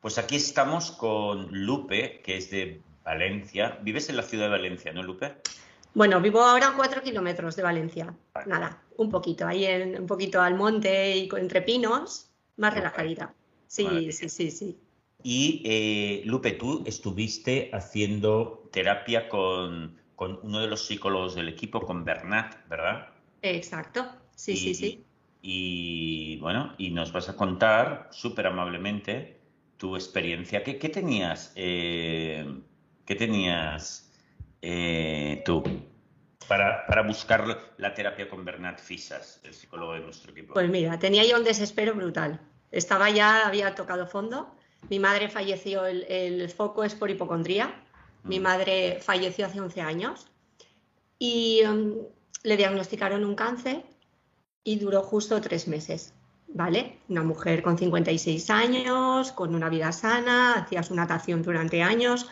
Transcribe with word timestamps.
Pues 0.00 0.16
aquí 0.16 0.36
estamos 0.36 0.92
con 0.92 1.48
Lupe, 1.50 2.22
que 2.22 2.38
es 2.38 2.50
de 2.50 2.80
Valencia. 3.04 3.78
¿Vives 3.82 4.08
en 4.08 4.16
la 4.16 4.22
ciudad 4.22 4.46
de 4.46 4.50
Valencia, 4.50 4.92
no, 4.94 5.02
Lupe? 5.02 5.34
Bueno, 5.92 6.20
vivo 6.22 6.40
ahora 6.40 6.68
a 6.68 6.76
cuatro 6.76 7.02
kilómetros 7.02 7.54
de 7.56 7.62
Valencia. 7.62 8.14
Nada, 8.46 8.82
un 8.96 9.10
poquito, 9.10 9.46
ahí 9.46 9.66
en, 9.66 10.00
un 10.00 10.06
poquito 10.06 10.40
al 10.40 10.54
monte 10.54 11.16
y 11.18 11.28
entre 11.36 11.60
pinos, 11.60 12.30
más 12.56 12.72
relajadita. 12.72 13.34
Sí, 13.66 14.10
sí, 14.12 14.28
sí, 14.30 14.50
sí. 14.50 14.78
Y 15.22 15.62
eh, 15.66 16.22
Lupe, 16.24 16.52
tú 16.52 16.82
estuviste 16.86 17.70
haciendo 17.74 18.70
terapia 18.72 19.28
con, 19.28 19.98
uno 20.16 20.60
de 20.60 20.66
los 20.66 20.86
psicólogos 20.86 21.34
del 21.34 21.48
equipo, 21.48 21.80
con 21.82 22.04
Bernat, 22.06 22.66
¿verdad? 22.68 23.08
Exacto, 23.42 24.06
sí, 24.34 24.56
sí, 24.56 24.74
sí. 24.74 25.04
Y 25.42 26.38
bueno, 26.38 26.74
y 26.78 26.90
nos 26.90 27.12
vas 27.12 27.28
a 27.28 27.36
contar 27.36 28.08
súper 28.12 28.46
amablemente 28.46 29.39
tu 29.80 29.96
experiencia. 29.96 30.62
¿Qué, 30.62 30.74
tenías? 30.90 31.52
Eh, 31.56 32.44
¿Qué 33.06 33.14
tenías 33.14 34.12
eh, 34.60 35.42
tú 35.46 35.62
para, 36.46 36.86
para, 36.86 37.02
buscar 37.02 37.72
la 37.78 37.94
terapia 37.94 38.28
con 38.28 38.44
Bernat 38.44 38.78
Fisas, 38.78 39.40
el 39.42 39.54
psicólogo 39.54 39.94
de 39.94 40.00
nuestro 40.00 40.32
equipo? 40.32 40.52
Pues 40.52 40.68
mira, 40.68 40.98
tenía 40.98 41.24
yo 41.24 41.38
un 41.38 41.44
desespero 41.44 41.94
brutal. 41.94 42.38
Estaba 42.70 43.08
ya, 43.08 43.46
había 43.46 43.74
tocado 43.74 44.06
fondo. 44.06 44.54
Mi 44.90 44.98
madre 44.98 45.30
falleció, 45.30 45.86
el, 45.86 46.50
foco 46.50 46.84
es 46.84 46.94
por 46.94 47.10
hipocondría. 47.10 47.82
Mi 48.22 48.38
mm. 48.38 48.42
madre 48.42 48.98
falleció 49.00 49.46
hace 49.46 49.62
11 49.62 49.80
años 49.80 50.26
y 51.18 51.62
um, 51.64 51.94
le 52.42 52.56
diagnosticaron 52.58 53.24
un 53.24 53.34
cáncer 53.34 53.82
y 54.62 54.78
duró 54.78 55.02
justo 55.02 55.40
tres 55.40 55.68
meses. 55.68 56.12
¿Vale? 56.54 56.98
Una 57.08 57.22
mujer 57.22 57.62
con 57.62 57.78
56 57.78 58.50
años, 58.50 59.32
con 59.32 59.54
una 59.54 59.68
vida 59.68 59.92
sana, 59.92 60.54
hacía 60.54 60.82
su 60.82 60.94
natación 60.94 61.42
durante 61.42 61.82
años. 61.82 62.28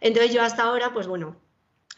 Entonces 0.00 0.32
yo 0.32 0.42
hasta 0.42 0.64
ahora, 0.64 0.92
pues 0.92 1.06
bueno, 1.06 1.36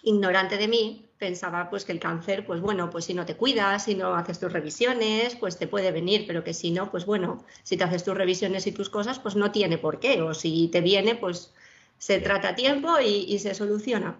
ignorante 0.02 0.56
de 0.56 0.68
mí, 0.68 1.08
pensaba 1.18 1.68
pues 1.68 1.84
que 1.84 1.92
el 1.92 2.00
cáncer, 2.00 2.46
pues 2.46 2.60
bueno, 2.60 2.90
pues 2.90 3.06
si 3.06 3.14
no 3.14 3.26
te 3.26 3.36
cuidas, 3.36 3.84
si 3.84 3.94
no 3.94 4.14
haces 4.14 4.38
tus 4.38 4.52
revisiones, 4.52 5.34
pues 5.34 5.58
te 5.58 5.66
puede 5.66 5.90
venir, 5.90 6.24
pero 6.26 6.44
que 6.44 6.54
si 6.54 6.70
no, 6.70 6.90
pues 6.90 7.06
bueno, 7.06 7.44
si 7.64 7.76
te 7.76 7.84
haces 7.84 8.04
tus 8.04 8.16
revisiones 8.16 8.66
y 8.66 8.72
tus 8.72 8.88
cosas, 8.88 9.18
pues 9.18 9.34
no 9.34 9.50
tiene 9.50 9.78
por 9.78 9.98
qué, 9.98 10.22
o 10.22 10.32
si 10.32 10.68
te 10.68 10.80
viene, 10.80 11.16
pues 11.16 11.52
se 11.98 12.20
trata 12.20 12.50
a 12.50 12.54
tiempo 12.54 13.00
y, 13.00 13.38
se 13.40 13.54
soluciona. 13.54 14.16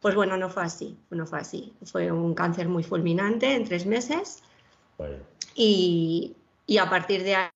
Pues 0.00 0.16
bueno, 0.16 0.36
no 0.36 0.50
fue 0.50 0.64
así, 0.64 0.98
no 1.10 1.26
fue 1.26 1.38
así. 1.38 1.72
Fue 1.84 2.10
un 2.10 2.34
cáncer 2.34 2.68
muy 2.68 2.82
fulminante 2.82 3.54
en 3.54 3.64
tres 3.64 3.86
meses. 3.86 4.42
Y, 5.54 6.34
y 6.66 6.78
a 6.78 6.88
partir 6.88 7.22
de 7.22 7.34
ahí 7.36 7.48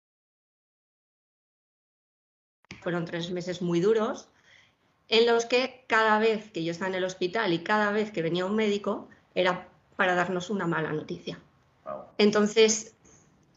fueron 2.80 3.04
tres 3.04 3.30
meses 3.30 3.62
muy 3.62 3.80
duros 3.80 4.28
en 5.08 5.26
los 5.26 5.44
que 5.44 5.84
cada 5.88 6.18
vez 6.18 6.50
que 6.50 6.64
yo 6.64 6.72
estaba 6.72 6.88
en 6.88 6.96
el 6.96 7.04
hospital 7.04 7.52
y 7.52 7.60
cada 7.60 7.90
vez 7.90 8.10
que 8.10 8.22
venía 8.22 8.46
un 8.46 8.56
médico 8.56 9.08
era 9.34 9.68
para 9.96 10.14
darnos 10.14 10.50
una 10.50 10.66
mala 10.66 10.92
noticia. 10.92 11.38
Entonces 12.18 12.96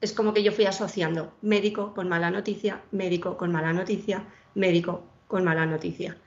es 0.02 0.14
como 0.14 0.33
que 0.33 0.44
yo 0.44 0.52
fui 0.52 0.66
asociando 0.66 1.33
médico 1.42 1.94
con 1.94 2.08
mala 2.08 2.31
noticia, 2.31 2.81
médico 2.92 3.38
con 3.38 3.52
mala 3.52 3.73
noticia, 3.73 4.25
médico 4.55 5.03
con 5.27 5.44
mala 5.44 5.66
noticia. 5.66 6.17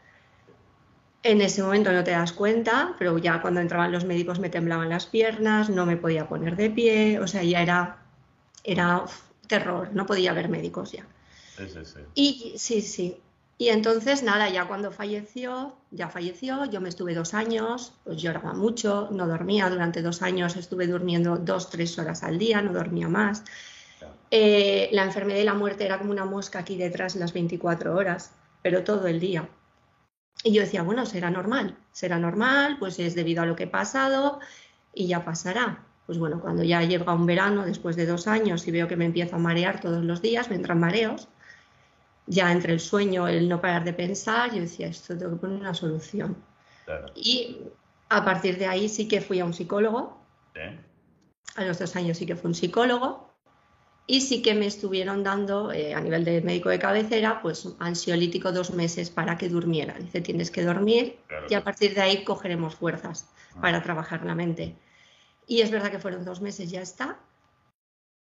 En 1.23 1.41
ese 1.41 1.63
momento 1.63 1.93
no 1.93 2.03
te 2.03 2.11
das 2.11 2.33
cuenta, 2.33 2.97
pero 2.99 3.17
ya 3.19 3.41
cuando 3.41 3.61
entraban 3.61 3.93
los 3.93 4.05
médicos 4.05 4.41
me 4.41 4.51
temblaban 4.51 4.89
las 4.89 5.07
piernas, 5.07 5.71
no 5.71 5.87
me 5.87 5.97
podía 5.97 6.29
poner 6.29 6.57
de 6.57 6.71
pie, 6.71 7.21
o 7.21 7.29
sea, 7.29 7.45
ya 7.45 7.63
era 7.63 8.02
era 8.65 9.05
terror, 9.47 9.91
no 9.93 10.07
podía 10.07 10.31
haber 10.31 10.49
médicos 10.49 10.93
ya. 10.93 11.07
Sí, 11.57 11.65
sí, 11.69 11.85
sí. 11.85 12.01
Y 12.15 12.55
sí, 12.57 12.83
sí. 12.83 13.21
Y 13.59 13.69
entonces, 13.69 14.23
nada, 14.23 14.49
ya 14.49 14.67
cuando 14.67 14.91
falleció, 14.91 15.77
ya 15.91 16.09
falleció, 16.09 16.65
yo 16.65 16.81
me 16.81 16.89
estuve 16.89 17.15
dos 17.15 17.33
años, 17.33 17.93
pues 18.03 18.21
lloraba 18.21 18.55
mucho, 18.55 19.09
no 19.13 19.29
dormía, 19.29 19.71
durante 19.71 20.03
dos 20.03 20.23
años 20.23 20.57
estuve 20.57 20.87
durmiendo 20.87 21.37
dos, 21.37 21.71
tres 21.71 21.97
horas 21.99 22.25
al 22.25 22.39
día, 22.39 22.61
no 22.61 22.73
dormía 22.73 23.09
más. 23.09 23.45
Eh, 24.33 24.89
la 24.93 25.05
enfermedad 25.05 25.39
y 25.39 25.45
la 25.45 25.55
muerte 25.55 25.85
era 25.85 25.99
como 25.99 26.11
una 26.11 26.25
mosca 26.25 26.61
aquí 26.61 26.77
detrás 26.77 27.15
las 27.15 27.33
24 27.33 27.95
horas, 27.95 28.33
pero 28.63 28.83
todo 28.83 29.07
el 29.07 29.21
día. 29.21 29.49
Y 30.43 30.53
yo 30.53 30.63
decía, 30.63 30.83
bueno, 30.83 31.07
será 31.07 31.31
normal, 31.31 31.77
será 31.93 32.19
normal, 32.19 32.79
pues 32.81 32.99
es 32.99 33.15
debido 33.15 33.43
a 33.43 33.47
lo 33.47 33.55
que 33.55 33.65
he 33.65 33.69
pasado 33.69 34.41
y 34.93 35.07
ya 35.07 35.25
pasará 35.25 35.85
pues 36.07 36.19
bueno, 36.19 36.41
cuando 36.41 36.63
ya 36.63 36.83
llega 36.83 37.13
un 37.13 37.27
verano, 37.27 37.65
después 37.65 37.97
de 37.97 38.07
dos 38.07 38.27
años, 38.27 38.67
y 38.67 38.71
veo 38.71 38.89
que 38.89 38.97
me 38.97 39.05
empiezo 39.05 39.37
a 39.37 39.39
marear 39.39 39.81
todos 39.81 40.05
los 40.05 40.21
días, 40.21 40.51
me 40.51 40.57
entran 40.57 40.81
mareos, 40.81 41.29
ya 42.27 42.53
entre 42.53 42.73
el 42.73 42.81
sueño, 42.81 43.29
el 43.29 43.49
no 43.49 43.61
parar 43.61 43.85
de 43.85 43.93
pensar, 43.93 44.53
yo 44.53 44.61
decía, 44.61 44.89
esto 44.89 45.17
tengo 45.17 45.33
que 45.33 45.39
poner 45.39 45.61
una 45.61 45.75
solución. 45.75 46.37
Y 47.15 47.59
a 48.09 48.25
partir 48.25 48.59
de 48.59 48.67
ahí 48.67 48.89
sí 48.89 49.09
que 49.09 49.21
fui 49.21 49.41
a 49.41 49.45
un 49.45 49.55
psicólogo. 49.55 50.21
A 51.57 51.65
los 51.65 51.79
dos 51.79 51.97
años 51.97 52.19
sí 52.19 52.27
que 52.27 52.37
fui 52.37 52.49
un 52.49 52.55
psicólogo. 52.55 53.31
Y 54.07 54.21
sí 54.21 54.43
que 54.43 54.55
me 54.55 54.67
estuvieron 54.67 55.23
dando, 55.23 55.73
eh, 55.73 55.95
a 55.95 56.01
nivel 56.01 56.25
de 56.25 56.41
médico 56.43 56.69
de 56.69 56.79
cabecera, 56.79 57.41
pues 57.41 57.69
ansiolítico 57.79 58.51
dos 58.51 58.73
meses 58.73 59.11
para 59.11 59.39
que 59.39 59.49
durmiera. 59.49 59.95
Dice, 59.95 60.21
tienes 60.21 60.51
que 60.51 60.65
dormir 60.65 61.19
y 61.49 61.55
a 61.55 61.63
partir 61.63 61.95
de 61.95 62.01
ahí 62.01 62.25
cogeremos 62.25 62.75
fuerzas 62.75 63.29
ah. 63.55 63.61
para 63.61 63.83
trabajar 63.83 64.25
la 64.25 64.35
mente. 64.35 64.75
Y 65.47 65.61
es 65.61 65.71
verdad 65.71 65.91
que 65.91 65.99
fueron 65.99 66.25
dos 66.25 66.41
meses, 66.41 66.71
ya 66.71 66.81
está. 66.81 67.19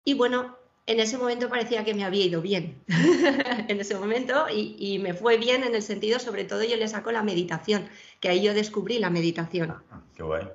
Y 0.04 0.14
bueno, 0.14 0.56
en 0.86 1.00
ese 1.00 1.18
momento 1.18 1.48
parecía 1.48 1.84
que 1.84 1.94
me 1.94 2.04
había 2.04 2.24
ido 2.24 2.40
bien, 2.40 2.82
en 3.68 3.80
ese 3.80 3.94
momento, 3.96 4.46
y, 4.48 4.98
me 4.98 5.14
fue 5.14 5.36
bien 5.36 5.62
en 5.62 5.74
el 5.74 5.82
sentido, 5.82 6.18
sobre 6.18 6.44
todo 6.44 6.64
yo 6.64 6.76
le 6.76 6.88
saco 6.88 7.12
la 7.12 7.22
meditación, 7.22 7.88
que 8.18 8.28
ahí 8.28 8.42
yo 8.42 8.54
descubrí 8.54 8.98
la 8.98 9.10
meditación. 9.10 9.70
Ah, 9.90 10.02
qué 10.16 10.22
guay. 10.22 10.48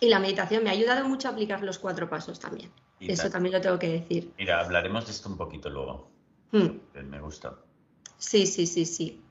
Y 0.00 0.08
la 0.08 0.20
meditación 0.20 0.62
me 0.64 0.70
ha 0.70 0.72
ayudado 0.72 1.08
mucho 1.08 1.28
a 1.28 1.32
aplicar 1.32 1.62
los 1.62 1.78
cuatro 1.78 2.08
pasos 2.08 2.38
también. 2.38 2.70
Eso 3.00 3.30
también 3.30 3.54
lo 3.54 3.60
tengo 3.60 3.78
que 3.78 3.88
decir. 3.88 4.32
Mira, 4.38 4.60
hablaremos 4.60 5.06
de 5.06 5.12
esto 5.12 5.28
un 5.28 5.36
poquito 5.36 5.70
luego. 5.70 6.10
Hmm. 6.50 6.78
Me 7.08 7.20
gusta. 7.20 7.54
Sí, 8.16 8.46
sí, 8.46 8.66
sí, 8.66 8.86
sí. 8.86 9.22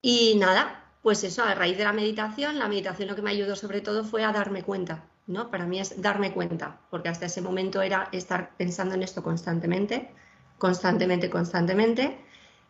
Y 0.00 0.36
nada, 0.36 0.90
pues 1.02 1.24
eso, 1.24 1.42
a 1.42 1.54
raíz 1.54 1.76
de 1.76 1.84
la 1.84 1.92
meditación, 1.92 2.58
la 2.58 2.68
meditación 2.68 3.08
lo 3.08 3.16
que 3.16 3.22
me 3.22 3.30
ayudó 3.30 3.56
sobre 3.56 3.82
todo 3.82 4.04
fue 4.04 4.24
a 4.24 4.32
darme 4.32 4.62
cuenta 4.62 5.04
¿no? 5.26 5.50
Para 5.50 5.66
mí 5.66 5.80
es 5.80 6.00
darme 6.00 6.32
cuenta, 6.32 6.78
porque 6.90 7.08
hasta 7.08 7.26
ese 7.26 7.40
momento 7.40 7.82
era 7.82 8.08
estar 8.12 8.50
pensando 8.56 8.94
en 8.94 9.02
esto 9.02 9.22
constantemente, 9.22 10.10
constantemente, 10.58 11.30
constantemente, 11.30 12.18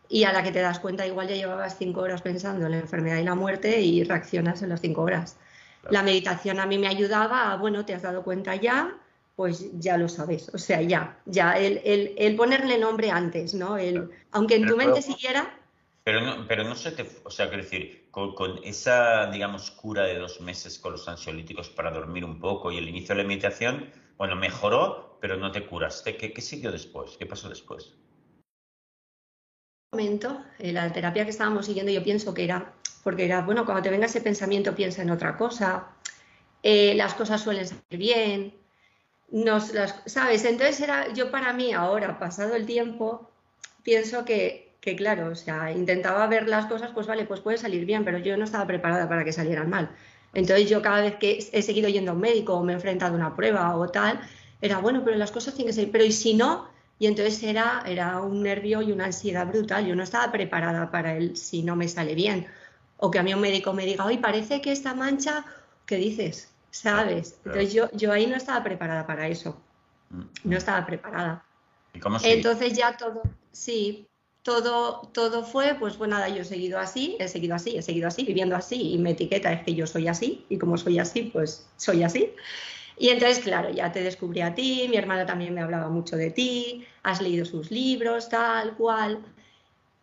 y 0.07 0.23
a 0.23 0.31
la 0.31 0.43
que 0.43 0.51
te 0.51 0.61
das 0.61 0.79
cuenta 0.79 1.05
igual 1.05 1.27
ya 1.27 1.35
llevabas 1.35 1.77
cinco 1.77 2.01
horas 2.01 2.21
pensando 2.21 2.65
en 2.65 2.71
la 2.71 2.79
enfermedad 2.79 3.17
y 3.17 3.23
la 3.23 3.35
muerte 3.35 3.81
y 3.81 4.03
reaccionas 4.03 4.61
en 4.61 4.69
las 4.69 4.81
cinco 4.81 5.01
horas. 5.01 5.37
La 5.89 6.03
meditación 6.03 6.59
a 6.59 6.65
mí 6.65 6.77
me 6.77 6.87
ayudaba 6.87 7.51
a, 7.51 7.57
bueno, 7.57 7.85
te 7.85 7.93
has 7.93 8.01
dado 8.01 8.23
cuenta 8.23 8.55
ya, 8.55 8.97
pues 9.35 9.69
ya 9.79 9.97
lo 9.97 10.07
sabes, 10.07 10.49
o 10.53 10.57
sea, 10.57 10.81
ya, 10.81 11.19
ya, 11.25 11.59
el, 11.59 11.81
el, 12.17 12.35
ponerle 12.35 12.77
nombre 12.77 13.11
antes, 13.11 13.53
¿no? 13.53 13.77
El, 13.77 14.09
aunque 14.31 14.55
en 14.55 14.65
tu 14.65 14.77
mente 14.77 15.01
siguiera, 15.01 15.59
pero 16.05 16.21
no, 16.21 16.47
pero 16.47 16.63
no 16.63 16.75
se 16.75 16.91
te, 16.91 17.09
o 17.23 17.31
sea, 17.31 17.47
quiero 17.49 17.63
decir, 17.63 18.04
con, 18.15 18.63
esa, 18.63 19.29
digamos, 19.29 19.71
cura 19.71 20.03
de 20.03 20.17
dos 20.17 20.39
meses 20.39 20.79
con 20.79 20.93
los 20.93 21.07
ansiolíticos 21.07 21.69
para 21.69 21.91
dormir 21.91 22.23
un 22.23 22.39
poco 22.39 22.71
y 22.71 22.77
el 22.77 22.87
inicio 22.87 23.13
de 23.13 23.23
la 23.23 23.27
meditación, 23.27 23.89
bueno, 24.17 24.35
mejoró, 24.35 25.17
pero 25.19 25.35
no 25.35 25.51
te 25.51 25.65
curaste. 25.65 26.15
¿Qué, 26.15 26.31
qué 26.31 26.41
siguió 26.41 26.71
después? 26.71 27.17
¿Qué 27.17 27.25
pasó 27.25 27.49
después? 27.49 27.93
momento, 29.95 30.43
eh, 30.59 30.73
la 30.73 30.91
terapia 30.91 31.23
que 31.23 31.31
estábamos 31.31 31.65
siguiendo, 31.65 31.91
yo 31.91 32.03
pienso 32.03 32.33
que 32.33 32.43
era, 32.43 32.73
porque 33.03 33.25
era, 33.25 33.41
bueno, 33.41 33.63
cuando 33.63 33.83
te 33.83 33.89
venga 33.89 34.07
ese 34.07 34.19
pensamiento, 34.19 34.75
piensa 34.75 35.01
en 35.01 35.09
otra 35.09 35.37
cosa, 35.37 35.87
eh, 36.63 36.93
las 36.95 37.13
cosas 37.13 37.41
suelen 37.41 37.65
salir 37.65 37.97
bien, 37.97 38.53
nos, 39.31 39.73
las, 39.73 40.01
¿sabes? 40.05 40.43
Entonces 40.43 40.81
era, 40.81 41.13
yo 41.13 41.31
para 41.31 41.53
mí 41.53 41.71
ahora, 41.71 42.19
pasado 42.19 42.55
el 42.55 42.65
tiempo, 42.65 43.29
pienso 43.83 44.25
que 44.25 44.64
que 44.85 44.95
claro, 44.95 45.31
o 45.31 45.35
sea, 45.35 45.71
intentaba 45.71 46.27
ver 46.27 46.47
las 46.47 46.67
cosas, 46.67 46.91
pues 46.93 47.07
vale, 47.07 47.25
pues 47.25 47.39
puede 47.39 47.57
salir 47.57 47.85
bien, 47.85 48.05
pero 48.05 48.19
yo 48.19 48.37
no 48.37 48.43
estaba 48.43 48.67
preparada 48.67 49.09
para 49.09 49.25
que 49.25 49.33
salieran 49.33 49.67
mal. 49.67 49.89
Entonces 50.35 50.69
yo 50.69 50.83
cada 50.83 51.01
vez 51.01 51.15
que 51.15 51.49
he 51.51 51.61
seguido 51.63 51.89
yendo 51.89 52.11
a 52.11 52.13
un 52.13 52.21
médico 52.21 52.53
o 52.53 52.63
me 52.63 52.71
he 52.71 52.75
enfrentado 52.75 53.13
a 53.13 53.15
una 53.17 53.35
prueba 53.35 53.75
o 53.75 53.89
tal, 53.89 54.21
era 54.61 54.77
bueno, 54.77 55.01
pero 55.03 55.17
las 55.17 55.31
cosas 55.31 55.55
tienen 55.55 55.71
que 55.71 55.73
salir, 55.73 55.91
pero 55.91 56.05
¿y 56.05 56.11
si 56.11 56.35
no? 56.35 56.69
Y 56.99 57.07
entonces 57.07 57.41
era, 57.41 57.83
era 57.87 58.21
un 58.21 58.43
nervio 58.43 58.83
y 58.83 58.91
una 58.91 59.05
ansiedad 59.05 59.47
brutal. 59.47 59.87
Yo 59.87 59.95
no 59.95 60.03
estaba 60.03 60.31
preparada 60.31 60.91
para 60.91 61.17
el 61.17 61.35
si 61.35 61.63
no 61.63 61.75
me 61.75 61.87
sale 61.87 62.13
bien. 62.13 62.45
O 62.97 63.09
que 63.09 63.17
a 63.17 63.23
mí 63.23 63.33
un 63.33 63.41
médico 63.41 63.73
me 63.73 63.87
diga, 63.87 64.05
hoy 64.05 64.19
parece 64.19 64.61
que 64.61 64.71
esta 64.71 64.93
mancha, 64.93 65.45
¿qué 65.87 65.95
dices? 65.95 66.53
¿Sabes? 66.69 67.39
Entonces 67.43 67.73
yo, 67.73 67.89
yo 67.93 68.11
ahí 68.11 68.27
no 68.27 68.35
estaba 68.35 68.63
preparada 68.63 69.07
para 69.07 69.27
eso. 69.27 69.59
Mm, 70.11 70.21
no 70.43 70.51
mm. 70.51 70.53
estaba 70.53 70.85
preparada. 70.85 71.43
¿Y 71.91 71.99
cómo 71.99 72.19
Entonces 72.21 72.73
ya 72.73 72.95
todo, 72.95 73.23
sí, 73.51 74.07
todo, 74.45 75.01
todo 75.11 75.43
fue, 75.43 75.75
pues 75.79 75.97
bueno, 75.97 76.17
nada, 76.17 76.29
yo 76.29 76.43
he 76.43 76.45
seguido 76.45 76.77
así, 76.77 77.17
he 77.19 77.27
seguido 77.27 77.55
así, 77.55 77.77
he 77.77 77.81
seguido 77.81 78.07
así, 78.07 78.23
viviendo 78.23 78.55
así, 78.55 78.93
y 78.93 78.99
mi 78.99 79.09
etiqueta 79.09 79.51
es 79.51 79.63
que 79.63 79.73
yo 79.73 79.87
soy 79.87 80.07
así, 80.07 80.45
y 80.49 80.59
como 80.59 80.77
soy 80.77 80.99
así, 80.99 81.31
pues 81.33 81.67
soy 81.77 82.03
así. 82.03 82.31
Y 82.95 83.09
entonces, 83.09 83.39
claro, 83.43 83.71
ya 83.71 83.91
te 83.91 84.03
descubrí 84.03 84.41
a 84.41 84.53
ti, 84.53 84.85
mi 84.87 84.97
hermana 84.97 85.25
también 85.25 85.51
me 85.55 85.61
hablaba 85.61 85.89
mucho 85.89 86.15
de 86.15 86.29
ti, 86.29 86.85
has 87.01 87.23
leído 87.23 87.43
sus 87.43 87.71
libros, 87.71 88.29
tal 88.29 88.75
cual. 88.77 89.25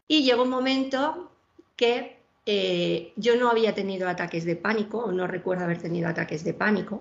Y 0.09 0.25
llegó 0.25 0.43
un 0.43 0.51
momento 0.51 1.31
que 1.77 2.19
eh, 2.45 3.13
yo 3.15 3.37
no 3.37 3.49
había 3.49 3.77
tenido 3.77 4.09
ataques 4.09 4.45
de 4.45 4.57
pánico, 4.57 4.99
o 5.05 5.13
no 5.13 5.29
recuerdo 5.29 5.63
haber 5.63 5.81
tenido 5.81 6.09
ataques 6.09 6.43
de 6.43 6.53
pánico, 6.53 7.01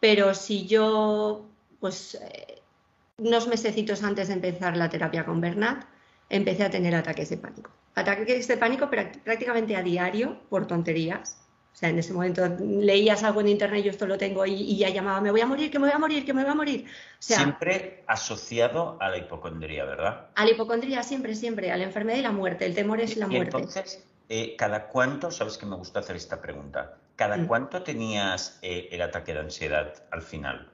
pero 0.00 0.34
si 0.34 0.66
yo, 0.66 1.46
pues, 1.80 2.16
eh, 2.16 2.60
unos 3.16 3.48
mesecitos 3.48 4.02
antes 4.02 4.28
de 4.28 4.34
empezar 4.34 4.76
la 4.76 4.90
terapia 4.90 5.24
con 5.24 5.40
Bernat, 5.40 5.86
empecé 6.30 6.64
a 6.64 6.70
tener 6.70 6.94
ataques 6.94 7.28
de 7.28 7.36
pánico. 7.36 7.70
Ataques 7.94 8.48
de 8.48 8.56
pánico 8.56 8.88
prácticamente 8.88 9.76
a 9.76 9.82
diario 9.82 10.40
por 10.48 10.66
tonterías. 10.66 11.36
O 11.72 11.76
sea, 11.76 11.88
en 11.88 11.98
ese 11.98 12.12
momento 12.12 12.48
leías 12.58 13.22
algo 13.22 13.40
en 13.40 13.48
internet, 13.48 13.84
yo 13.84 13.90
esto 13.90 14.06
lo 14.06 14.18
tengo 14.18 14.44
y, 14.44 14.76
ya 14.76 14.88
llamaba, 14.88 15.20
me 15.20 15.30
voy 15.30 15.40
a 15.40 15.46
morir, 15.46 15.70
que 15.70 15.78
me 15.78 15.86
voy 15.86 15.94
a 15.94 15.98
morir, 15.98 16.24
que 16.24 16.34
me 16.34 16.42
voy 16.42 16.50
a 16.50 16.54
morir. 16.54 16.86
siempre 17.18 18.04
asociado 18.06 18.96
a 19.00 19.08
la 19.08 19.18
hipocondría, 19.18 19.84
¿verdad? 19.84 20.28
A 20.34 20.44
la 20.44 20.50
hipocondría, 20.50 21.02
siempre, 21.02 21.34
siempre, 21.34 21.70
a 21.70 21.76
la 21.76 21.84
enfermedad 21.84 22.18
y 22.18 22.22
la 22.22 22.32
muerte. 22.32 22.66
El 22.66 22.74
temor 22.74 23.00
es 23.00 23.16
la 23.16 23.28
muerte. 23.28 23.56
Entonces, 23.56 24.04
eh, 24.28 24.56
¿cada 24.56 24.88
cuánto, 24.88 25.30
sabes 25.30 25.58
que 25.58 25.66
me 25.66 25.76
gusta 25.76 26.00
hacer 26.00 26.16
esta 26.16 26.40
pregunta, 26.42 26.98
¿cada 27.16 27.36
mm. 27.36 27.46
cuánto 27.46 27.82
tenías 27.82 28.58
eh, 28.62 28.88
el 28.90 29.02
ataque 29.02 29.32
de 29.32 29.40
ansiedad 29.40 29.94
al 30.10 30.22
final? 30.22 30.70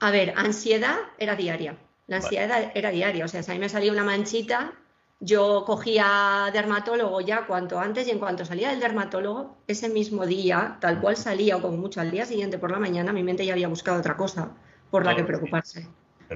A 0.00 0.10
ver, 0.10 0.34
ansiedad 0.36 0.98
era 1.18 1.34
diaria. 1.36 1.76
La 2.06 2.16
ansiedad 2.16 2.72
era 2.74 2.90
diaria. 2.90 3.24
O 3.24 3.28
sea, 3.28 3.42
si 3.42 3.50
a 3.50 3.54
mí 3.54 3.60
me 3.60 3.68
salía 3.68 3.92
una 3.92 4.04
manchita, 4.04 4.72
yo 5.20 5.64
cogía 5.66 6.50
dermatólogo 6.52 7.20
ya 7.20 7.46
cuanto 7.46 7.78
antes 7.78 8.06
y 8.06 8.10
en 8.10 8.18
cuanto 8.18 8.44
salía 8.44 8.70
del 8.70 8.80
dermatólogo, 8.80 9.56
ese 9.66 9.88
mismo 9.88 10.26
día, 10.26 10.76
tal 10.80 11.00
cual 11.00 11.16
salía 11.16 11.56
o 11.56 11.62
como 11.62 11.76
mucho 11.76 12.00
al 12.00 12.10
día 12.10 12.26
siguiente 12.26 12.58
por 12.58 12.70
la 12.70 12.78
mañana, 12.78 13.12
mi 13.12 13.22
mente 13.22 13.44
ya 13.44 13.54
había 13.54 13.68
buscado 13.68 13.98
otra 13.98 14.16
cosa 14.16 14.50
por 14.90 15.04
la 15.04 15.16
que 15.16 15.24
preocuparse. 15.24 15.88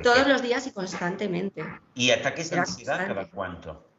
Todos 0.02 0.26
los 0.26 0.42
días 0.42 0.66
y 0.66 0.72
constantemente. 0.72 1.64
¿Y 1.94 2.10
ataques 2.10 2.50
de 2.50 2.58
ansiedad 2.58 3.06
cada 3.06 3.28
cuánto? 3.28 3.89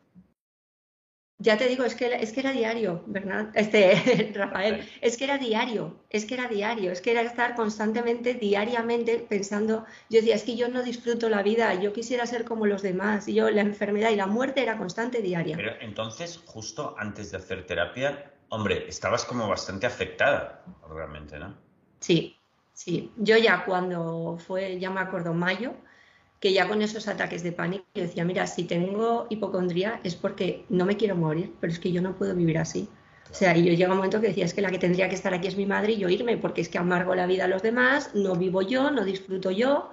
Ya 1.42 1.58
te 1.58 1.68
digo, 1.68 1.84
es 1.84 1.96
que, 1.96 2.14
es 2.14 2.32
que 2.32 2.42
era 2.42 2.52
diario, 2.52 3.04
¿verdad? 3.08 3.50
Este, 3.56 4.32
Rafael, 4.36 4.88
es 5.02 5.18
que 5.18 5.24
era 5.24 5.40
diario, 5.40 5.96
es 6.10 6.26
que 6.26 6.36
era 6.36 6.48
diario, 6.48 6.92
es 6.92 7.02
que 7.02 7.12
era 7.12 7.22
estar 7.22 7.56
constantemente, 7.56 8.36
diariamente 8.36 9.26
pensando, 9.28 9.86
yo 10.10 10.20
decía, 10.20 10.36
es 10.36 10.44
que 10.44 10.56
yo 10.56 10.68
no 10.68 10.84
disfruto 10.84 11.30
la 11.30 11.42
vida, 11.42 11.74
yo 11.74 11.94
quisiera 11.94 12.28
ser 12.28 12.46
como 12.46 12.68
los 12.68 12.84
demás, 12.84 13.28
y 13.28 13.34
yo 13.34 13.50
la 13.50 13.62
enfermedad 13.62 14.12
y 14.12 14.18
la 14.18 14.28
muerte 14.28 14.62
era 14.62 14.78
constante, 14.78 15.22
diaria. 15.22 15.58
Pero 15.58 15.72
entonces, 15.82 16.40
justo 16.46 16.96
antes 17.00 17.32
de 17.32 17.38
hacer 17.38 17.66
terapia, 17.66 18.32
hombre, 18.50 18.88
estabas 18.88 19.26
como 19.26 19.48
bastante 19.48 19.88
afectada, 19.88 20.64
realmente, 20.94 21.40
¿no? 21.40 21.58
Sí, 22.00 22.38
sí. 22.74 23.12
Yo 23.18 23.38
ya 23.38 23.66
cuando 23.66 24.38
fue, 24.46 24.80
ya 24.80 24.92
me 24.92 25.02
acuerdo, 25.02 25.34
mayo, 25.34 25.74
que 26.42 26.52
ya 26.52 26.68
con 26.68 26.82
esos 26.82 27.08
ataques 27.08 27.44
de 27.44 27.52
pánico 27.52 27.86
yo 27.94 28.02
decía, 28.02 28.26
mira, 28.26 28.48
si 28.48 28.64
tengo 28.64 29.28
hipocondría 29.30 30.02
es 30.04 30.16
porque 30.16 30.66
no 30.70 30.86
me 30.86 30.98
quiero 30.98 31.16
morir, 31.16 31.54
pero 31.62 31.72
es 31.72 31.80
que 31.80 31.92
yo 31.92 32.02
no 32.02 32.18
puedo 32.18 32.36
vivir 32.36 32.58
así. 32.58 32.90
O 33.30 33.34
sea, 33.34 33.56
y 33.56 33.64
yo 33.64 33.74
llega 33.74 33.92
un 33.92 33.98
momento 33.98 34.20
que 34.20 34.30
decía, 34.30 34.44
es 34.44 34.54
que 34.54 34.62
la 34.62 34.72
que 34.72 34.80
tendría 34.80 35.08
que 35.08 35.16
estar 35.16 35.34
aquí 35.34 35.48
es 35.48 35.56
mi 35.56 35.68
madre 35.68 35.94
y 35.94 36.00
yo 36.00 36.10
irme, 36.10 36.38
porque 36.38 36.62
es 36.62 36.68
que 36.68 36.80
amargo 36.80 37.14
la 37.14 37.28
vida 37.28 37.46
a 37.46 37.48
los 37.48 37.62
demás, 37.62 38.14
no 38.16 38.36
vivo 38.36 38.64
yo, 38.64 38.90
no 38.90 39.06
disfruto 39.06 39.52
yo, 39.52 39.92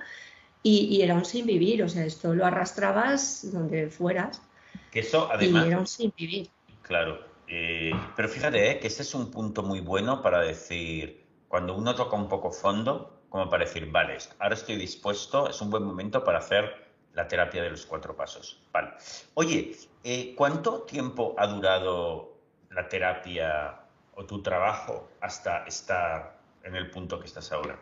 y, 0.63 1.03
era 1.03 1.15
un 1.15 1.25
sin 1.25 1.47
vivir, 1.47 1.83
o 1.85 1.89
sea, 1.89 2.05
esto 2.05 2.35
lo 2.35 2.45
arrastrabas 2.45 3.53
donde 3.53 3.89
fueras. 3.91 4.43
Que 4.91 5.01
eso 5.01 5.31
además... 5.31 5.65
Y 5.65 5.69
era 5.69 5.79
un 5.79 5.87
sin 5.87 6.13
vivir. 6.17 6.49
Claro, 6.83 7.21
eh, 7.47 7.93
pero 8.17 8.29
fíjate 8.29 8.73
eh, 8.73 8.81
que 8.81 8.89
ese 8.89 9.03
es 9.03 9.15
un 9.15 9.31
punto 9.31 9.63
muy 9.63 9.81
bueno 9.81 10.23
para 10.23 10.41
decir, 10.41 11.25
cuando 11.47 11.77
uno 11.77 11.95
toca 11.95 12.17
un 12.17 12.29
poco 12.29 12.51
fondo, 12.51 13.18
como 13.29 13.49
para 13.49 13.65
decir, 13.65 13.91
vale, 13.91 14.17
ahora 14.39 14.55
estoy 14.55 14.77
dispuesto, 14.77 15.49
es 15.49 15.61
un 15.61 15.71
buen 15.71 15.83
momento 15.83 16.25
para 16.25 16.39
hacer 16.39 16.89
la 17.15 17.27
terapia 17.27 17.63
de 17.63 17.71
los 17.71 17.85
cuatro 17.85 18.15
pasos. 18.17 18.63
Vale. 18.73 18.93
Oye, 19.35 19.77
eh, 20.05 20.35
¿cuánto 20.37 20.83
tiempo 20.83 21.35
ha 21.39 21.47
durado 21.47 22.37
la 22.71 22.89
terapia 22.89 23.81
o 24.15 24.25
tu 24.25 24.43
trabajo 24.43 25.09
hasta 25.21 25.65
estar 25.65 26.39
en 26.65 26.77
el 26.77 26.91
punto 26.91 27.19
que 27.19 27.27
estás 27.27 27.51
ahora? 27.53 27.79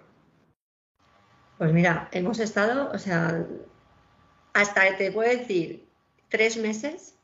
Pues 1.58 1.72
mira, 1.72 2.08
hemos 2.12 2.38
estado, 2.38 2.90
o 2.92 2.98
sea, 2.98 3.46
hasta 4.52 4.96
te 4.96 5.10
puedo 5.12 5.28
decir 5.28 5.88
tres 6.28 6.56
meses, 6.56 7.18